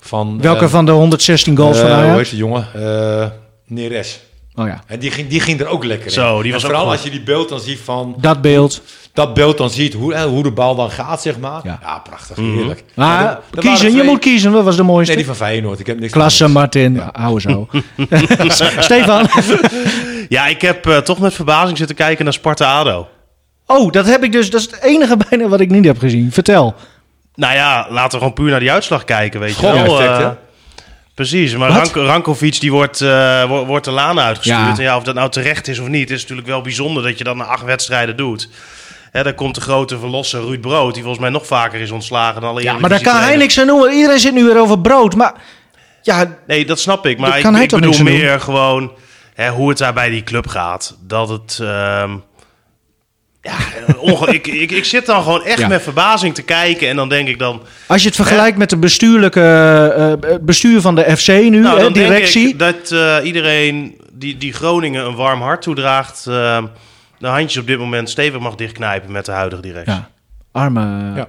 [0.01, 2.17] Van, Welke eh, van de 116 goals van eh, Hoe Ajax?
[2.19, 2.67] heet die jongen?
[2.75, 3.27] Eh
[3.67, 4.21] Neres.
[4.57, 6.13] Oh ja, En die ging, die ging er ook lekker in.
[6.13, 8.15] Zo, die was ook Vooral als je die beeld dan ziet van...
[8.19, 8.83] dat beeld.
[9.13, 11.61] Dat beeld dan ziet, hoe, hoe de bal dan gaat, zeg maar.
[11.65, 11.79] Ja.
[11.83, 12.37] Ja, prachtig.
[12.37, 12.57] Mhm.
[12.57, 12.85] Heerlijk.
[12.95, 14.53] Maar Ja, kiezen, je moet kiezen.
[14.53, 15.15] Wat was de mooiste?
[15.15, 15.81] Nee, die van Feyenoord.
[15.81, 16.49] Ik heb niks Klasse.
[16.49, 17.03] Martin.
[17.13, 17.69] Hou zo.
[18.79, 19.27] Stefan.
[20.29, 23.09] Ja, ik heb eh, toch met verbazing zitten kijken naar Sparta-Ado.
[23.67, 24.51] Oh, dat heb ik dus.
[24.51, 26.33] Dat is het enige bijna wat ik niet heb gezien.
[26.33, 26.75] Vertel.
[27.35, 30.01] Nou ja, laten we gewoon puur naar die uitslag kijken, weet je Gewoon wel.
[30.01, 30.31] effect, Eh?
[31.17, 31.77] Precies, maar Wat?
[31.77, 34.59] Ranko, Rankovic die wordt, eh, wo- wordt de laan uitgestuurd.
[34.59, 34.77] Ja.
[34.77, 37.25] En ja, of dat nou terecht is of niet, is natuurlijk wel bijzonder dat je
[37.25, 38.49] dat na acht wedstrijden doet.
[39.11, 42.41] Hè, dan komt de grote verlosser Ruud Brood, die volgens mij nog vaker is ontslagen
[42.41, 43.93] dan alle Ja, maar daar kan hij niks aan doen.
[43.93, 45.15] Iedereen zit nu weer over brood.
[45.15, 45.33] Maar
[46.03, 47.19] ja, Nee, dat snap ik.
[47.19, 48.93] Maar Daar ik, bedoel meer gewoon
[49.35, 50.97] hè, hoe het daar bij die club gaat.
[51.01, 51.59] Dat het...
[51.63, 52.11] ehm,
[53.47, 53.57] ja,
[54.29, 55.69] eh, ik, ik, ik zit dan gewoon echt Ja.
[55.69, 56.89] met verbazing te kijken.
[56.89, 57.63] En dan denk ik dan...
[57.87, 61.77] als je het vergelijkt met de bestuurlijke eh, eh, bestuur van de FC nu, Nou,
[61.77, 62.57] hè, dan directie.
[62.57, 66.27] denk ik dat eh, iedereen die, die Groningen een warm hart toedraagt...
[66.27, 66.63] eh,
[67.19, 69.93] de handjes op dit moment stevig mag dichtknijpen met de huidige directie.
[69.93, 70.09] Ja,
[70.53, 71.27] arme, Ja.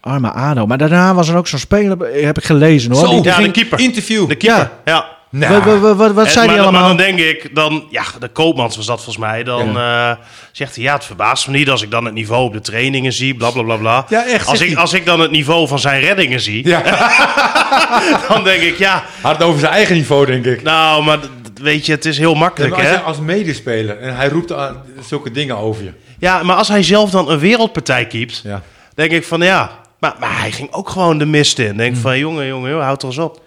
[0.00, 0.66] arme ADO.
[0.66, 3.00] Maar daarna was er ook zo'n speler, heb ik gelezen hoor.
[3.00, 3.78] Zo, Die- die Ja, de keeper.
[3.80, 4.28] Interview.
[4.28, 5.06] De keeper, Ja.
[5.30, 5.48] Ja.
[5.48, 6.80] Nou, wat wat, wat, En- zei hij dan- allemaal?
[6.80, 9.42] Maar dan denk ik, dan, ja, de Koopmans was dat volgens mij.
[9.44, 10.10] Dan eh,
[10.52, 13.12] zegt hij, ja, het verbaast me niet als ik dan het niveau op de trainingen
[13.12, 14.06] zie, bla bla bla bla.
[14.08, 16.82] Ja, echt, Als ik, als ik dan het niveau van zijn reddingen zie, ja,
[18.28, 20.62] dan denk ik, ja, hard over zijn eigen niveau, denk ik.
[20.62, 21.18] nou, maar
[21.54, 23.00] weet je, het is heel Ja, makkelijk, maar als hè?
[23.02, 25.90] als medespeler en hij roept aan zulke dingen over je.
[26.18, 28.62] Ja, maar als hij zelf dan een wereldpartij keept, Ja.
[28.94, 31.76] denk ik van, ja, maar, maar hij ging ook gewoon de mist in.
[31.76, 33.40] Denk van, jongen, jongen, jongen, houd er eens op.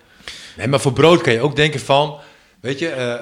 [0.59, 2.15] Nee, maar voor brood kan je ook denken van,
[2.61, 3.13] weet je, eh,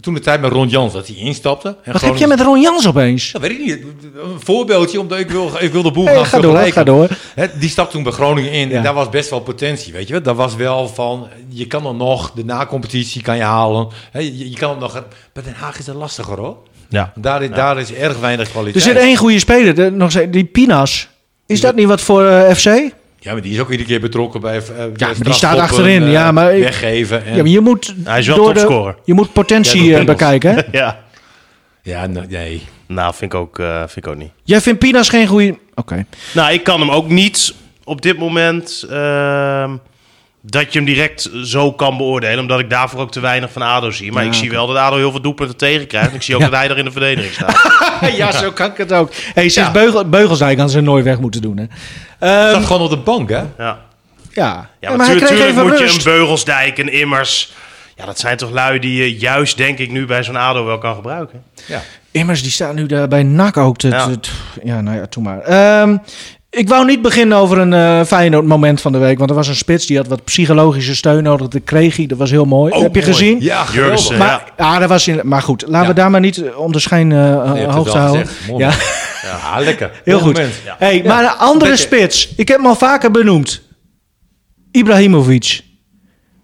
[0.00, 1.76] toen de tijd met Ron Jans dat hij instapte.
[1.82, 3.32] En Wat heb je met Ron Jans opeens?
[3.32, 3.78] Dat weet ik niet.
[4.14, 7.08] Een voorbeeldje, omdat ik wil, ik wil de boel Hey, gaan ga door, ga door.
[7.34, 8.76] Hè, die stapte toen bij Groningen in Ja.
[8.76, 10.22] en daar was best wel potentie, weet je wel.
[10.22, 13.88] Dat was wel van, je kan er nog, de na-competitie kan je halen.
[14.10, 16.56] Hè, je, je kan het nog, bij Den Haag is het lastiger hoor.
[16.88, 17.12] Ja.
[17.14, 18.84] Daar, is- daar is erg weinig Er kwaliteit.
[18.84, 21.08] zit één goede speler, de- nog die Pinas.
[21.46, 22.92] Is dat niet wat voor eh, FC?
[23.24, 26.12] Ja, maar die is ook iedere keer betrokken bij, eh, maar die staat achterin, eh,
[26.12, 27.24] ja, maar weggeven.
[27.24, 28.96] En, Ja, maar je moet Hij is wel door de- topscorer.
[29.04, 30.54] Je moet potentie Ja, eh, bekijken.
[30.54, 30.60] Hè?
[30.78, 30.98] Ja.
[31.82, 32.62] ja, nou, nee.
[32.86, 34.30] Nou, vind ik ook, eh, vind ik ook niet.
[34.42, 35.58] Jij vindt Pinas geen goede.
[35.74, 36.06] Oké.
[36.34, 37.54] Nou, ik kan hem ook niet
[37.84, 39.70] op dit moment ehm,
[40.46, 42.38] dat je hem direct zo kan beoordelen.
[42.38, 44.12] Omdat ik daarvoor ook te weinig van ADO zie.
[44.12, 46.08] Maar Ja, ik zie wel dat ADO heel veel doelpunten tegenkrijgt.
[46.08, 46.48] En ik zie ook Ja.
[46.48, 47.62] dat hij er in de verdediging staat.
[48.16, 49.10] ja, zo kan ik het ook.
[49.14, 49.70] Hey, sinds Ja.
[49.72, 51.56] Beugel, Beugelsdijk kan ze nooit weg moeten doen.
[51.56, 51.64] Hè?
[52.18, 53.36] Hij Ehm, zat gewoon op de bank, hè?
[53.58, 53.78] Ja,
[54.32, 54.70] ja.
[54.80, 55.96] ja maar natuurlijk even moet je rust.
[56.06, 57.52] een Beugelsdijk, een Immers...
[57.96, 60.78] Ja, dat zijn toch lui die je juist, denk ik, nu bij zo'n ADO wel
[60.78, 61.42] kan gebruiken.
[61.66, 61.82] Ja.
[62.10, 63.76] Immers, die staat nu daar bij NAC ook.
[63.76, 64.06] Te, Ja.
[64.06, 64.30] te- te-
[64.64, 65.40] ja, nou ja, toen maar.
[65.40, 65.96] Ehm,
[66.54, 69.18] ik wou niet beginnen over een eh Feyenoord moment van de week.
[69.18, 71.48] Want er was een spits die had wat psychologische steun nodig.
[71.48, 72.06] Dat kreeg hij.
[72.06, 72.72] Dat was heel mooi.
[72.72, 73.12] Ook Heb je mooi.
[73.12, 73.40] gezien?
[73.40, 74.18] Ja, Jurgensen.
[74.18, 74.78] Maar, ja.
[74.78, 75.86] dat was in, maar goed, laten Ja.
[75.86, 78.26] we daar maar niet eh, onder schijn eh, het hoofd wel houden.
[78.56, 78.72] Ja.
[79.22, 79.90] Ja, lekker.
[80.04, 80.40] Heel goed.
[80.78, 82.28] Hey, maar een andere spits.
[82.36, 83.62] Ik heb hem al vaker benoemd.
[84.70, 85.60] Ibrahimovic.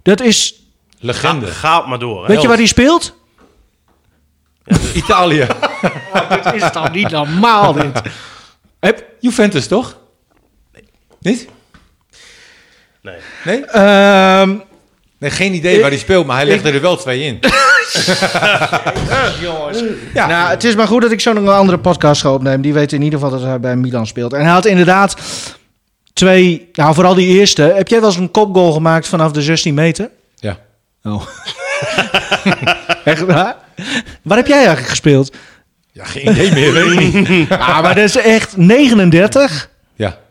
[0.02, 0.54] Dat is...
[0.98, 1.46] Legende.
[1.46, 2.20] Ga, ga het maar door.
[2.22, 2.26] Hè.
[2.26, 3.14] Weet je waar hij speelt?
[4.94, 5.46] Italië.
[6.42, 8.02] dit is toch niet normaal, dit.
[9.20, 9.98] Juventus, toch?
[11.20, 11.48] Niet?
[13.02, 13.16] Nee.
[13.44, 13.64] Nee?
[13.64, 14.56] ehm,
[15.20, 17.38] Nee, geen idee waar hij speelt, maar hij legde er wel twee in.
[20.14, 20.26] ja.
[20.26, 22.60] Nou, het is maar goed dat ik zo nog een andere podcast ga opnemen.
[22.60, 24.32] Die weet in ieder geval dat hij bij Milan speelt.
[24.32, 25.16] En hij had inderdaad
[26.12, 26.68] twee...
[26.72, 27.62] Nou, vooral die eerste.
[27.62, 30.10] Heb jij wel eens een kopgoal gemaakt vanaf de 16 meter?
[30.34, 30.58] Ja.
[31.02, 31.22] Oh.
[33.04, 33.56] Echt waar?
[34.22, 35.36] Waar heb jij eigenlijk gespeeld?
[35.92, 37.50] Ja, geen idee meer, weet ik niet.
[37.50, 39.69] Ah, maar dat is echt 39.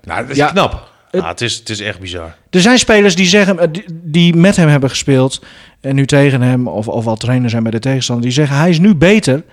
[0.10, 0.48] Ja, nou, dat is Ja.
[0.52, 0.88] knap.
[1.12, 2.36] Ah, het, is, het is echt bizar.
[2.50, 5.42] Er zijn spelers die zeggen, eh, die, die met hem hebben gespeeld
[5.82, 8.70] en nu tegen hem, of, of al trainer zijn bij de tegenstander, die zeggen hij
[8.70, 9.44] is nu beter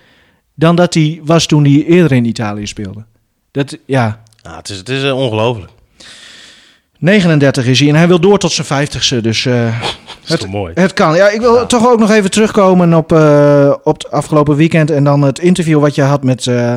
[0.55, 3.05] dan dat hij was toen hij eerder in Italië speelde.
[3.51, 5.71] Dat, ja, Ah, het is, het is eh, ongelooflijk.
[6.99, 9.67] 39 is hij en hij wil door tot zijn 50ste, dus eh,
[10.27, 10.73] is toch mooi.
[10.75, 11.17] het kan.
[11.17, 15.05] Ja, ik wil toch ook nog even terugkomen op, eh, op het afgelopen weekend en
[15.05, 16.75] dan het interview wat je had met, eh,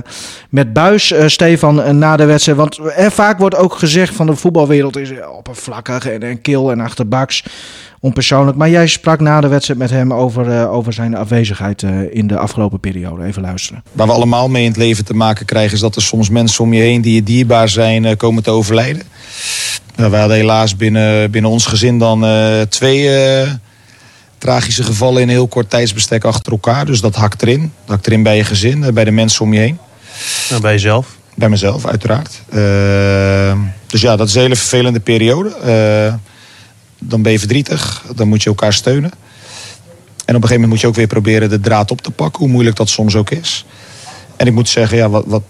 [0.49, 2.57] met Buis, Stefan, na de wedstrijd.
[2.57, 6.79] Want er vaak wordt ook gezegd van de voetbalwereld is oppervlakkig en, en kil en
[6.79, 7.43] achterbaks,
[7.99, 8.57] onpersoonlijk.
[8.57, 12.27] Maar jij sprak na de wedstrijd met hem over, eh, over zijn afwezigheid eh, in
[12.27, 13.25] de afgelopen periode.
[13.25, 13.83] Even luisteren.
[13.91, 15.73] Waar we allemaal mee in het leven te maken krijgen...
[15.73, 18.51] is dat er soms mensen om je heen die je dierbaar zijn eh, komen te
[18.51, 19.03] overlijden.
[19.95, 23.51] Nou, we hadden helaas binnen, binnen ons gezin dan eh, twee eh,
[24.37, 25.21] tragische gevallen...
[25.21, 26.85] in een heel kort tijdsbestek achter elkaar.
[26.85, 27.61] Dus dat hakt erin.
[27.61, 29.77] Dat hakt erin bij je gezin, bij de mensen om je heen.
[30.49, 31.17] Nou, bij jezelf.
[31.35, 32.41] Bij mezelf, uiteraard.
[33.87, 35.55] Dus ja, dat is een hele vervelende periode.
[35.55, 36.13] Eh,
[36.99, 39.11] dan ben je verdrietig, dan moet je elkaar steunen.
[40.25, 42.39] En op een gegeven moment moet je ook weer proberen de draad op te pakken,
[42.39, 43.65] hoe moeilijk dat soms ook is.
[44.35, 45.43] En ik moet zeggen, ja, wat, wat,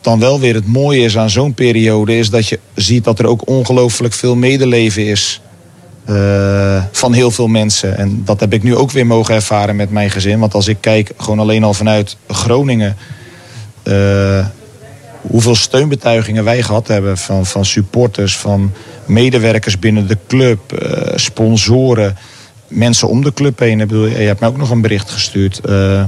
[0.00, 3.26] dan wel weer het mooie is aan zo'n periode, is dat je ziet dat er
[3.26, 5.40] ook ongelooflijk veel medeleven is.
[6.04, 7.96] eh, van heel veel mensen.
[7.96, 10.38] En dat heb ik nu ook weer mogen ervaren met mijn gezin.
[10.38, 12.96] Want als ik kijk, gewoon alleen al vanuit Groningen.
[13.82, 14.46] eh,
[15.20, 18.72] hoeveel steunbetuigingen wij gehad hebben van, van supporters, van
[19.06, 22.16] medewerkers binnen de club, eh, sponsoren,
[22.68, 23.78] mensen om de club heen.
[23.78, 25.60] Bedoel, je hebt mij ook nog een bericht gestuurd.
[25.60, 26.06] eh, eh,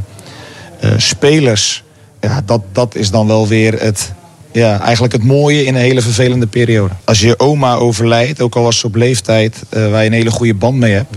[0.97, 1.85] spelers,
[2.21, 4.13] ja, dat, dat is dan wel weer het,
[4.53, 6.95] ja, eigenlijk het mooie in een hele vervelende periode.
[7.05, 10.55] Als je oma overlijdt, ook al was ze op leeftijd, waar je een hele goede
[10.55, 11.17] band mee hebt.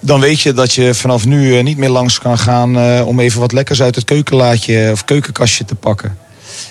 [0.00, 3.52] Dan weet je dat je vanaf nu niet meer langs kan gaan om even wat
[3.52, 6.18] lekkers uit het keukenlaadje of keukenkastje te pakken.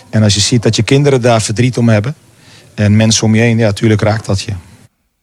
[0.10, 2.16] En als je ziet dat je kinderen daar verdriet om hebben.
[2.76, 4.52] En mensen om je heen, ja, natuurlijk raakt dat je.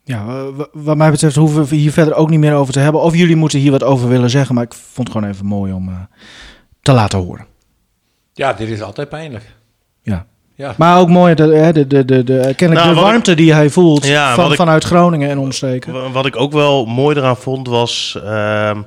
[0.05, 2.79] Ja, eh, wa- wat mij betreft hoeven we hier verder ook niet meer over te
[2.79, 3.01] hebben.
[3.03, 5.73] Of jullie moeten hier wat over willen zeggen, maar ik vond het gewoon even mooi
[5.73, 5.95] om eh,
[6.83, 7.47] te laten horen.
[8.33, 9.55] Ja, dit is altijd pijnlijk.
[10.03, 10.27] Ja.
[10.57, 10.75] Ja.
[10.79, 13.35] Maar ook mooi, de, hè, de, de, de, de, kennelijk Nou, de wat ik- warmte
[13.35, 15.93] die hij voelt Ja, van, ik- vanuit Groningen en omstreken.
[15.93, 18.83] Wa- Wat ik ook wel mooi eraan vond was ehm,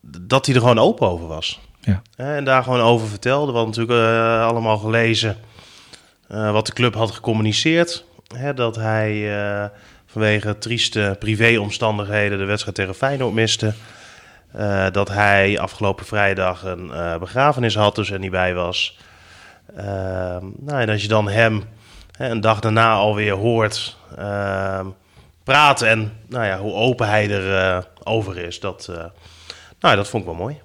[0.00, 1.60] dat hij er gewoon open over was.
[1.86, 2.02] Ja.
[2.16, 3.52] En daar gewoon over vertelde.
[3.52, 5.36] We hadden natuurlijk eh, allemaal gelezen
[6.28, 8.04] eh, wat de club had gecommuniceerd.
[8.34, 9.68] Hè, dat hij eh,
[10.06, 13.74] vanwege trieste privéomstandigheden de wedstrijd tegen Feyenoord miste.
[14.92, 18.98] Dat hij afgelopen vrijdag een begrafenis had, dus er niet bij was.
[19.76, 21.62] Ehm, nou, en als je dan hem
[22.16, 24.86] hè, een dag daarna alweer hoort ehm,
[25.44, 28.90] praten en nou ja, hoe open hij er eh, over is, dat,
[29.80, 30.60] nou, dat vond ik wel mooi.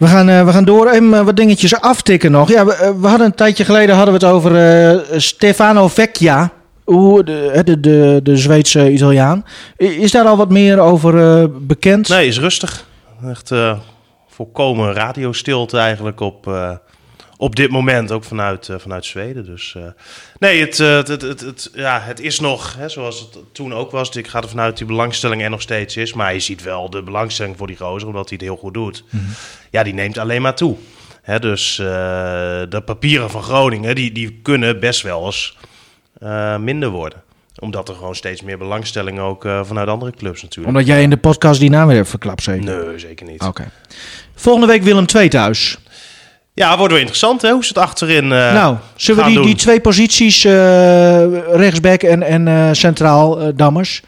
[0.00, 0.90] We gaan, eh, we gaan door.
[0.90, 2.48] Even eh, wat dingetjes aftikken nog.
[2.48, 6.50] Ja, we, eh, we hadden een tijdje geleden hadden we het over Stefano Vecchia.
[6.84, 9.44] De, de, de, de Zweedse Italiaan.
[9.76, 12.08] Is daar al wat meer over bekend?
[12.08, 12.86] Nee, is rustig.
[13.28, 13.52] Echt
[14.28, 16.46] volkomen radiostilte eigenlijk op,
[17.40, 19.44] op dit moment, ook vanuit, eh, vanuit Zweden.
[19.44, 19.82] Dus eh,
[20.38, 23.74] nee, het, eh, het, het, het, het- ja, het is nog, hè, zoals het toen
[23.74, 24.10] ook was.
[24.10, 26.12] Ik ga er vanuit die belangstelling er nog steeds is.
[26.12, 29.04] Maar je ziet wel de belangstelling voor die gozer, omdat hij het heel goed doet.
[29.70, 30.76] Ja, die neemt alleen maar toe.
[31.22, 35.56] Hè, dus de papieren van Groningen, die, die kunnen best wel eens
[36.58, 37.22] minder worden.
[37.58, 40.76] Omdat er gewoon steeds meer belangstelling ook vanuit andere clubs natuurlijk.
[40.76, 42.84] Omdat jij in de podcast die naam weer hebt verklapt, zeker?
[42.86, 43.42] Nee, zeker niet.
[43.42, 43.70] Oké.
[44.34, 45.78] Volgende week Willem II thuis.
[46.54, 49.54] Ja, wordt wel interessant hè, hoe ze het achterin eh nou, zullen we die, die
[49.54, 54.02] twee posities, eh, rechtsback en, en eh, centraal, Dammers.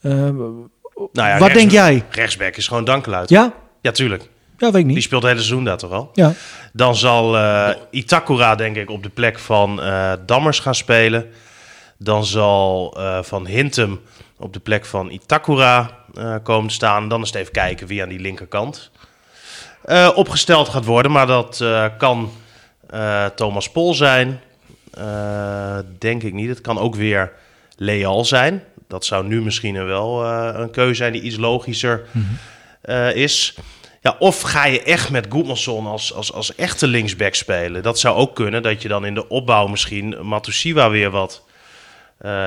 [0.00, 0.68] Nou
[1.12, 2.04] ja, wat rechts- denk jij?
[2.10, 3.28] Rechtsback is gewoon dankeluid.
[3.28, 3.52] Ja?
[3.80, 4.22] Ja, tuurlijk.
[4.58, 5.02] Ja, weet ik Die niet.
[5.02, 6.10] speelt het hele seizoen daar toch al.
[6.12, 6.32] Ja.
[6.72, 11.26] Dan zal eh, Itakura denk ik op de plek van eh, Dammers gaan spelen.
[11.98, 14.00] Dan zal Van Hintem
[14.38, 15.90] op de plek van Itakura
[16.42, 17.08] komen te staan.
[17.08, 18.90] Dan is het even kijken wie aan die linkerkant
[19.84, 21.12] eh, opgesteld gaat worden.
[21.12, 22.32] Maar dat eh, kan
[22.86, 24.40] eh, Thomas Pol zijn.
[25.98, 26.48] Denk ik niet.
[26.48, 27.32] Het kan ook weer
[27.76, 28.64] Leal zijn.
[28.88, 32.04] Dat zou nu misschien wel een keuze zijn die iets logischer
[32.80, 33.54] eh, is.
[34.00, 37.82] Ja, of ga je echt met Goedmanson als, als, als echte linksback spelen?
[37.82, 41.42] Dat zou ook kunnen, dat je dan in de opbouw misschien Matusiwa weer wat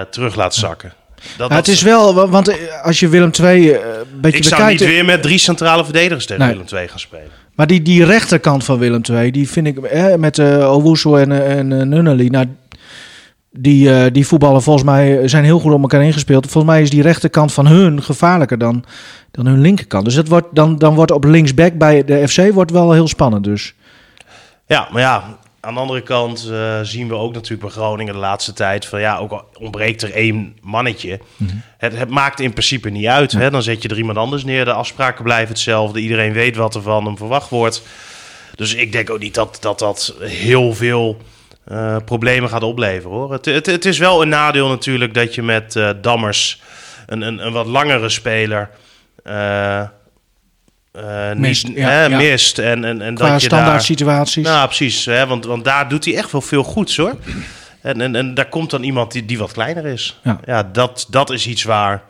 [0.09, 0.93] terug laat zakken.
[1.37, 3.79] Dat, Ja, het dat- is wel, wa- want eh, als je Willem II eh,
[4.13, 4.81] een beetje ik zou bekijkt...
[4.81, 6.51] niet weer met drie centrale verdedigers tegen Nee.
[6.53, 7.27] Willem II gaan spelen.
[7.55, 11.31] Maar die, die rechterkant van Willem II, die vind ik eh, met eh Owusu en,
[11.31, 12.45] eh, en eh, Nunnally, nou,
[13.51, 16.49] die, eh, die voetballen volgens mij zijn heel goed op elkaar ingespeeld.
[16.51, 18.83] Volgens mij is die rechterkant van hun gevaarlijker dan,
[19.31, 20.05] dan hun linkerkant.
[20.05, 23.43] Dus het wordt, dan, dan wordt op linksback bij de FC wordt wel heel spannend
[23.43, 23.73] dus.
[24.67, 28.19] Ja, maar ja, aan de andere kant eh, zien we ook natuurlijk bij Groningen de
[28.19, 31.19] laatste tijd van ja, ook al ontbreekt er één mannetje.
[31.77, 33.31] het, het maakt in principe niet uit.
[33.31, 33.49] Hè?
[33.49, 34.65] Dan zet je er iemand anders neer.
[34.65, 35.99] De afspraken blijven hetzelfde.
[35.99, 37.81] Iedereen weet wat er van hem verwacht wordt.
[38.55, 41.17] Dus ik denk ook niet dat dat, dat heel veel
[41.63, 43.31] eh, problemen gaat opleveren hoor.
[43.31, 46.61] Het, het, het is wel een nadeel natuurlijk dat je met eh, Dammers
[47.05, 48.69] een, een, een wat langere speler.
[50.93, 52.17] Eh, eh, niet- Mist, ja, hè, ja.
[52.17, 52.59] mist.
[52.59, 54.45] En, en, en Qua dat je standaard daar, situaties.
[54.45, 55.05] nou, precies.
[55.05, 55.27] Hè?
[55.27, 57.15] Want, want daar doet hij echt wel veel goeds hoor.
[57.81, 60.19] En, en, en daar komt dan iemand die, die wat kleiner is.
[60.45, 60.63] Ja.
[60.63, 62.03] dat, dat is iets waar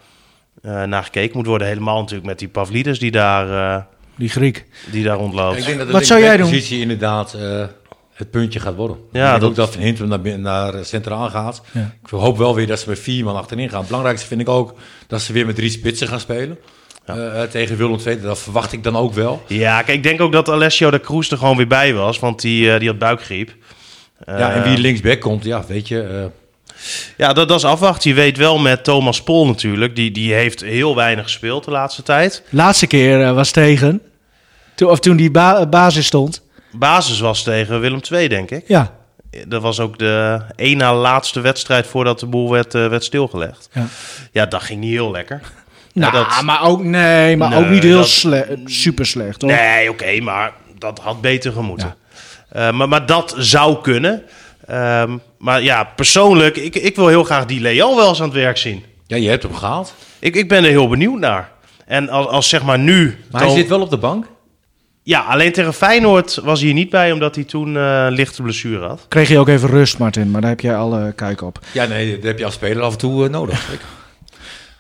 [0.62, 1.68] eh, naar gekeken moet worden.
[1.68, 3.84] Helemaal natuurlijk met die Pavlidis die daar, eh,
[4.16, 4.66] die Griek.
[4.92, 5.58] die daar rondloopt.
[5.58, 6.50] Ik denk dat de Wat zou jij doen?
[6.50, 7.66] positie inderdaad eh,
[8.14, 8.98] het puntje gaat worden.
[9.12, 11.62] Ja, ik dat- ook dat Van Hintem naar, naar centraal gaat.
[11.72, 11.92] Ja.
[12.04, 13.78] Ik hoop wel weer dat ze met vier man achterin gaan.
[13.80, 14.74] Het belangrijkste vind ik ook
[15.08, 16.58] dat ze weer met drie spitsen gaan spelen.
[17.06, 19.44] Eh, eh, tegen Willem II, dat verwacht ik dan ook wel.
[19.48, 22.20] Ja, kijk, ik denk ook dat Alessio de Cruz er gewoon weer bij was.
[22.20, 23.56] Want die, eh, die had buikgriep.
[24.26, 26.02] ja, en wie linksback komt, ja, weet je.
[26.02, 26.26] eh,
[27.18, 28.10] Ja, dat, dat is afwachten.
[28.10, 29.96] Je weet wel met Thomas Pol natuurlijk.
[29.96, 32.44] Die, die heeft heel weinig gespeeld de laatste tijd.
[32.50, 34.02] Laatste keer eh, was tegen,
[34.76, 36.42] toen, of toen die ba- basis stond.
[36.72, 38.64] Basis was tegen Willem II, denk ik.
[38.68, 38.94] Ja,
[39.48, 43.70] Dat was ook de één na laatste wedstrijd voordat de boel werd, werd stilgelegd.
[43.74, 43.86] Ja.
[44.32, 45.42] Ja, dat ging niet heel lekker.
[45.94, 49.42] Nou, Ja, dat- maar ook, nee, maar Nee, ook niet heel dat- sle- super slecht
[49.42, 49.52] hoor.
[49.52, 51.96] Nee, oké, maar dat had beter gemoeten.
[52.50, 54.24] Eh, maar, maar dat zou kunnen.
[54.68, 58.36] Ehm, maar ja, persoonlijk, ik, ik wil heel graag die Leal wel eens aan het
[58.38, 58.84] werk zien.
[59.08, 59.94] ja, je hebt hem gehaald.
[60.20, 61.52] Ik, ik ben er heel benieuwd naar.
[61.86, 63.18] En als, als zeg maar nu...
[63.32, 64.26] Maar hij zit wel op de bank.
[65.04, 67.12] Ja, alleen tegen Feyenoord was hij er niet bij...
[67.12, 69.06] omdat hij toen eh, lichte blessure had.
[69.08, 71.60] Kreeg je ook even rust, Martin, maar daar heb jij alle kijk op.
[71.72, 73.70] Ja, nee, dat heb je als speler af en toe eh, nodig.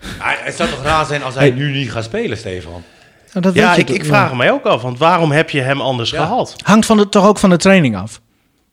[0.06, 1.58] Hij- het zou toch raar zijn als hij Hey.
[1.58, 2.84] nu niet gaat spelen, Stefan?
[3.34, 4.82] Nou, dat Ja, ik, ik vraag hem mij ook af.
[4.82, 6.18] Want waarom heb je hem anders Ja.
[6.24, 6.56] gehaald?
[6.64, 8.22] Hangt van de, toch ook van de training af.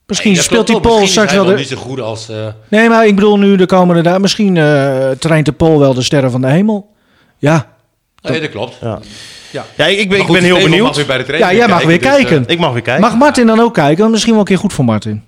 [0.07, 0.81] Misschien speelt die.
[0.81, 1.61] Pol Misschien straks is wel hij de...
[1.61, 2.29] niet zo goed als...
[2.29, 4.21] eh, Nee, maar ik bedoel nu de komende dagen.
[4.21, 6.95] Misschien eh traint de Pol wel de sterren van de hemel.
[7.39, 7.67] Ja,
[8.23, 8.77] nee, dat klopt.
[8.81, 8.99] Ja,
[9.51, 9.65] Ja.
[9.77, 10.83] ja ik, ben, ik ben heel benieuwd.
[10.87, 12.45] mag weer bij de ja jij mag weer dus, eh, kijken.
[12.47, 13.03] Ik mag weer kijken.
[13.03, 13.99] Mag Martin dan ook kijken?
[13.99, 15.25] Want misschien wel een keer goed voor Martin.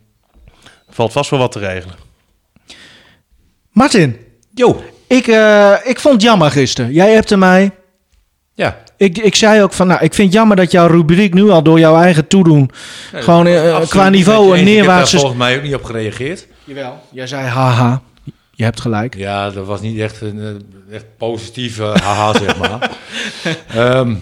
[0.90, 1.94] Valt vast wel wat te regelen.
[3.70, 4.16] Martin,
[4.54, 4.82] Jo.
[5.16, 6.92] Ik, eh, ik vond het jammer gisteren.
[6.92, 7.70] Jij hebt mij.
[8.54, 8.78] Ja.
[8.96, 11.62] Ik, ik zei ook van, nou, ik vind het jammer dat jouw rubriek nu al
[11.62, 12.70] door jouw eigen toedoen
[13.12, 14.60] gewoon eh, Absoluut qua niveau een eens.
[14.60, 15.16] Ik heb daar neerwaartse...
[15.18, 16.46] volgens mij ook niet op gereageerd.
[16.64, 17.02] Jawel.
[17.10, 18.02] Jij zei haha.
[18.50, 19.14] Je hebt gelijk.
[19.16, 22.90] Ja, dat was niet echt een eh, echt positieve haha, zeg maar.
[23.74, 24.14] Ehm,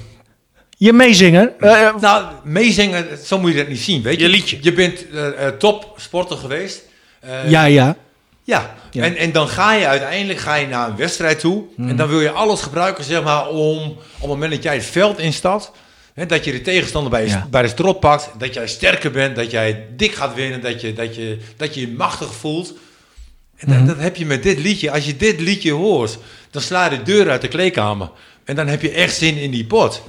[0.76, 1.52] Je meezinger.
[1.58, 4.22] eh, eh, nou, meezingen, zo moet je dat niet zien, weet je.
[4.22, 4.58] Je liedje.
[4.60, 6.82] Je bent uh, top sporter geweest.
[7.24, 7.96] Uh, ja, ja.
[8.50, 9.04] Ja, Ja.
[9.04, 11.64] En, en dan ga je uiteindelijk ga je naar een wedstrijd toe.
[11.76, 14.84] En dan wil je alles gebruiken, zeg maar, om op het moment dat jij het
[14.84, 15.70] veld instapt...
[16.14, 17.46] Hè, dat je de tegenstander bij, je, Ja.
[17.50, 18.30] bij de strot pakt.
[18.38, 20.60] Dat jij sterker bent, dat jij dik gaat winnen.
[20.60, 22.74] Dat je dat je, dat je, je machtig voelt.
[23.56, 24.90] En dat, dat heb je met dit liedje.
[24.90, 26.18] Als je dit liedje hoort,
[26.50, 28.10] dan sla je de deur uit de kleedkamer.
[28.44, 30.02] En dan heb je echt zin in die pot.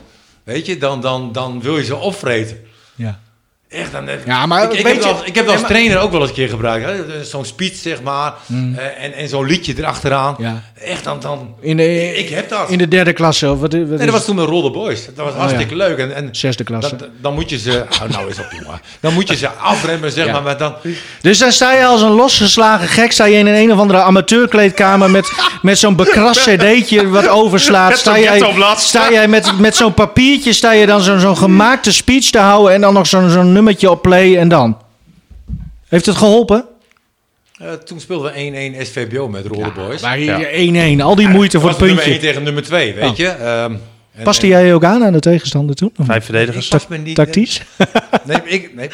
[0.43, 2.59] Weet je, dan, dan, dan wil je ze opvreten.
[2.95, 3.19] ja.
[3.71, 6.19] Echt, dan, Ja, maar ik, heb je- dat, ik heb dat als trainer ook wel
[6.19, 6.85] eens een keer gebruikt.
[6.85, 7.23] hè.
[7.23, 8.33] Zo'n speech, zeg maar.
[8.49, 10.35] eh, en en zo'n liedje erachteraan.
[10.37, 10.61] Ja.
[10.83, 11.19] Echt, dan...
[11.19, 12.69] dan In de, ik heb dat.
[12.69, 13.51] In de derde klasse.
[13.51, 15.05] Of wat, wat nee, is dat was toen met Roller Boys.
[15.15, 15.97] Dat was hartstikke leuk.
[15.97, 16.95] En, en Zesde klasse.
[16.95, 17.83] dan, dan moet je ze...
[18.03, 18.81] Oh, nou is op, jongen.
[18.99, 20.31] Dan moet je ze afremmen, zeg Ja.
[20.31, 20.41] maar.
[20.43, 20.73] Maar dan,
[21.21, 23.99] Dus dan sta je als een losgeslagen gek, sta je in een, een of andere
[24.01, 27.97] amateurkleedkamer met, met zo'n bekrast cd'tje wat overslaat.
[27.97, 28.43] Sta jij,
[28.77, 32.73] sta jij met, met zo'n papiertje, sta je dan zo'n zo'n gemaakte speech te houden
[32.73, 34.77] en dan nog zo'n zo'n nummertje op play en dan?
[35.87, 36.65] Heeft het geholpen?
[37.57, 38.39] eh, toen speelden we
[38.81, 40.01] 1-1 SVBO met Roller Boys.
[40.01, 42.27] Maar hier 1-1, al die moeite voor het nummer 1 puntje.
[42.27, 43.15] tegen nummer 2, weet Oh.
[43.15, 43.27] je.
[43.27, 43.71] Ehm,
[44.15, 45.91] en- Paste en- jij ook aan aan de tegenstander toen?
[45.97, 46.69] Of Vijf verdedigers.
[46.69, 47.61] Ik me niet- Tactisch?
[48.25, 48.89] Nee, ik, nee.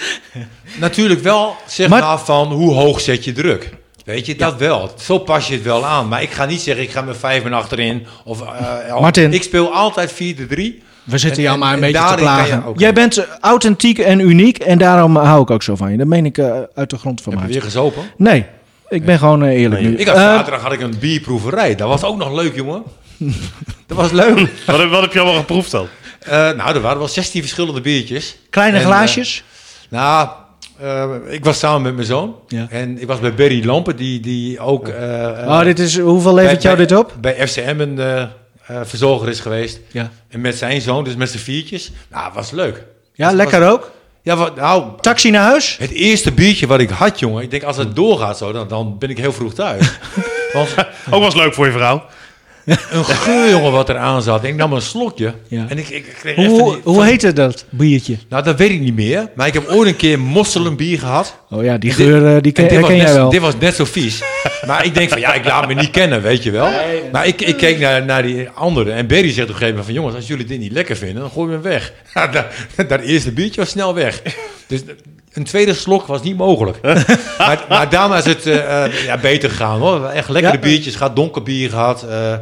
[0.79, 3.69] Natuurlijk wel, zeg Maar- maar, van hoe hoog zet je druk.
[4.05, 4.91] Weet je, dat wel.
[4.99, 6.07] Zo pas je het wel aan.
[6.07, 8.05] Maar ik ga niet zeggen, ik ga met vijf en achterin.
[8.23, 9.33] Of, eh, Martin.
[9.33, 10.83] Ik speel altijd 4-3.
[11.07, 12.63] We zitten En- jou maar een en beetje te plagen.
[12.65, 15.97] ook- Jij bent eh, authentiek en uniek en daarom hou ik ook zo van je.
[15.97, 18.03] Dat meen ik eh, uit de grond van Heb je weer gezopen?
[18.17, 18.45] Nee,
[18.89, 19.97] ik ben gewoon eh, eerlijk Nee, nu.
[19.97, 21.75] Ik had Eh, zaterdag had ik een bierproeverij.
[21.75, 22.83] Dat was ook nog leuk, jongen.
[23.87, 24.49] dat was leuk.
[24.65, 25.87] Wat, heb- wat heb je allemaal geproefd dan?
[26.19, 28.37] Eh, nou, er waren wel 16 verschillende biertjes.
[28.49, 29.43] kleine En, eh, glaasjes?
[29.89, 30.29] Nou,
[30.81, 32.35] eh, ik was samen met mijn zoon.
[32.47, 32.67] Ja.
[32.69, 34.87] En ik was bij Berry Lampen, die, die ook...
[34.87, 37.13] eh, eh, oh, dit is, hoeveel levert jou bij- dit op?
[37.21, 38.23] Bij FCM een eh,
[38.67, 39.79] eh, verzorger is geweest.
[39.91, 41.91] Ja, En met zijn zoon, dus met z'n viertjes.
[42.11, 42.83] Nou, was leuk.
[43.13, 43.91] ja lekker ook.
[44.21, 45.77] Ja, wat, nou, Taxi naar huis?
[45.79, 47.43] het eerste biertje wat ik had, jongen.
[47.43, 49.89] Ik denk, als het doorgaat zo, dan, dan ben ik heel vroeg thuis.
[50.53, 50.75] Want
[51.11, 52.03] Ook was leuk voor je vrouw.
[52.91, 54.43] een geur, jongen, wat er aan zat.
[54.43, 55.33] Ik nam een slokje.
[55.47, 55.65] Ja.
[55.69, 58.17] En ik, ik, kreeg Hoe, die- hoe van- heette dat biertje?
[58.29, 59.29] Nou, dat weet ik niet meer.
[59.35, 61.35] Maar ik heb ooit een keer mosselenbier gehad.
[61.49, 63.29] Oh ja, die dit- geur eh, die ken, En dit, herken net, jij wel.
[63.29, 64.21] dit was net zo vies.
[64.65, 66.69] Maar ik denk van, ja, ik laat me niet kennen, weet je wel.
[67.11, 68.91] Maar ik, ik keek naar, naar die andere.
[68.91, 69.93] En Berry zegt op een gegeven moment van...
[69.93, 71.93] jongens, als jullie dit niet lekker vinden, dan gooi je hem weg.
[72.31, 72.45] Dat,
[72.89, 74.21] dat eerste biertje was snel weg.
[74.67, 74.81] Dus
[75.33, 76.77] een tweede slok was niet mogelijk.
[77.37, 80.05] maar, maar daarna is het eh, eh, ja, beter gegaan, hoor.
[80.05, 80.59] Echt lekkere Ja.
[80.59, 81.15] biertjes gehad.
[81.15, 82.03] Donker bier gehad.
[82.03, 82.33] eh,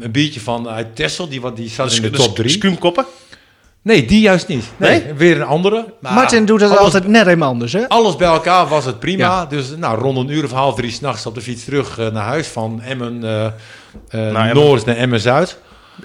[0.00, 2.50] een biertje van uit Texel, die, wat- die zat in de top drie.
[2.50, 3.04] Skumkoppen.
[3.82, 4.64] Nee, die juist niet.
[4.76, 5.14] Nee, Nee?
[5.14, 5.84] weer een andere.
[6.00, 7.88] Maar Martin doet dat alles- altijd net even anders, hè?
[7.88, 9.24] alles bij elkaar was het prima.
[9.24, 9.46] Ja.
[9.46, 12.24] Dus nou, rond een uur of half drie s'nachts op de fiets terug eh, naar
[12.24, 12.46] huis.
[12.46, 14.54] Van Emmen eh eh, Emmen.
[14.54, 15.58] Noord naar Emmen Zuid.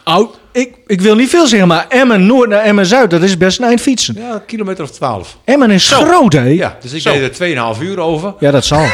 [0.04, 3.38] Oh, ik, ik wil niet veel zeggen, maar Emmen Noord naar Emmen Zuid, dat is
[3.38, 4.16] best een eind fietsen.
[4.18, 5.38] Ja, een kilometer of twaalf.
[5.44, 6.44] Emmen is groot, hè?
[6.44, 7.12] Ja, dus ik Zo.
[7.14, 8.34] deed er 2,5 uur over.
[8.40, 8.86] Ja, dat zal.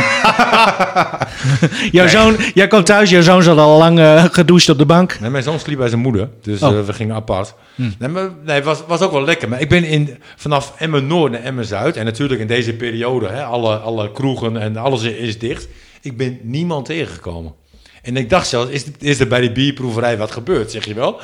[1.92, 5.20] jouw zoon, jij komt thuis, jouw zoon zat al lang eh, gedoucht op de bank.
[5.20, 6.70] Nee, mijn zoon sliep bij zijn moeder, dus Oh.
[6.70, 6.78] Hm.
[6.78, 7.54] eh, we gingen apart.
[7.76, 9.50] Nee, maar, nee, het was, was ook wel lekker.
[9.50, 11.98] Maar ik ben in, vanaf Emmen Noord naar Emmen Zuid.
[11.98, 15.68] En natuurlijk in deze periode, hè, alle, alle kroegen en alles is dicht.
[16.02, 17.54] Ik ben niemand tegengekomen.
[18.02, 21.20] En ik dacht zelfs, is, is er bij die bierproeverij wat gebeurd, zeg je wel?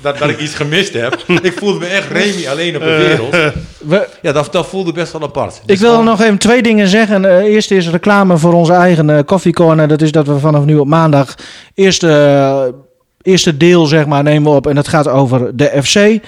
[0.00, 1.24] Dat, dat ik iets gemist heb.
[1.42, 3.54] ik voelde me echt Remy alleen op de wereld.
[3.78, 5.54] We, Ja, dat, dat voelde best wel apart.
[5.54, 7.24] ik Dus wil nog even twee dingen zeggen.
[7.24, 9.88] Eh, eerst is reclame voor onze eigen eh Coffee Corner.
[9.88, 11.34] Dat is dat we vanaf nu op maandag
[11.74, 12.74] eerste, eh,
[13.22, 14.66] eerste deel zeg maar, nemen we op.
[14.66, 16.20] En dat gaat over de FC.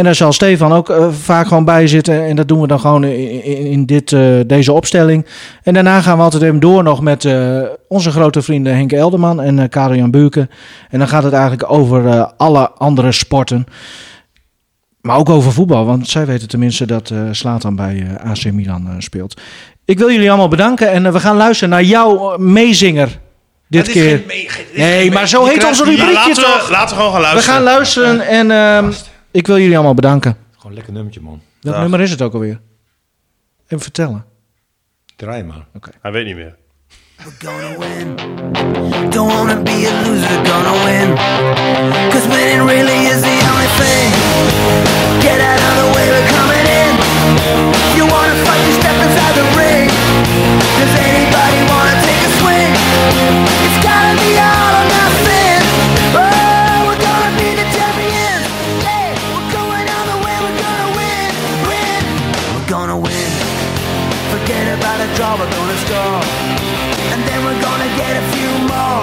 [0.00, 2.24] En daar zal Stefan ook eh, vaak gewoon bij zitten.
[2.26, 5.26] En dat doen we dan gewoon in, in, in dit, eh, deze opstelling.
[5.62, 9.40] En daarna gaan we altijd even door nog met eh, onze grote vrienden Henk Elderman
[9.40, 10.50] en eh Karel Jan Buurken.
[10.90, 13.66] En dan gaat het eigenlijk over alle andere sporten.
[15.00, 19.40] Maar ook over voetbal, want zij weten tenminste dat eh Slatan bij AC Milan speelt.
[19.84, 23.18] Ik wil jullie allemaal bedanken en we gaan luisteren naar jouw meezinger
[23.68, 24.16] dit keer.
[24.16, 24.48] geen Nee,
[25.00, 26.14] geen maar zo heet onze hier- rubriek.
[26.14, 26.66] laten, toch?
[26.66, 27.54] we, laten we gewoon gaan We luisteren.
[27.54, 28.92] gaan luisteren en ehm,
[29.30, 30.36] ik wil jullie allemaal bedanken.
[30.58, 31.40] Gewoon lekker nummertje, man.
[31.60, 31.82] Welk Dag.
[31.82, 32.60] nummer is het ook alweer?
[33.64, 34.24] Even vertellen.
[35.16, 35.66] Draai maar.
[35.74, 35.92] Okay.
[36.02, 36.56] Hij weet niet meer.
[37.16, 38.16] We're gonna win.
[39.10, 41.08] Don't wanna be a loser, gonna win.
[42.10, 44.08] Cause winning really is the only thing.
[45.26, 46.92] Get out of the way, we're coming in.
[47.96, 49.86] You wanna fight, you step inside the ring.
[50.80, 52.72] Does anybody wanna take a swing?
[53.66, 55.39] It's gotta be all or nothing.
[65.30, 66.20] Cause ain't score.
[67.14, 69.02] And then we're gonna get a few more.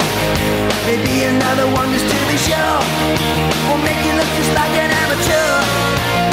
[0.86, 2.80] Maybe another one just to be sure.
[3.68, 6.27] We'll make you look just like an amateur.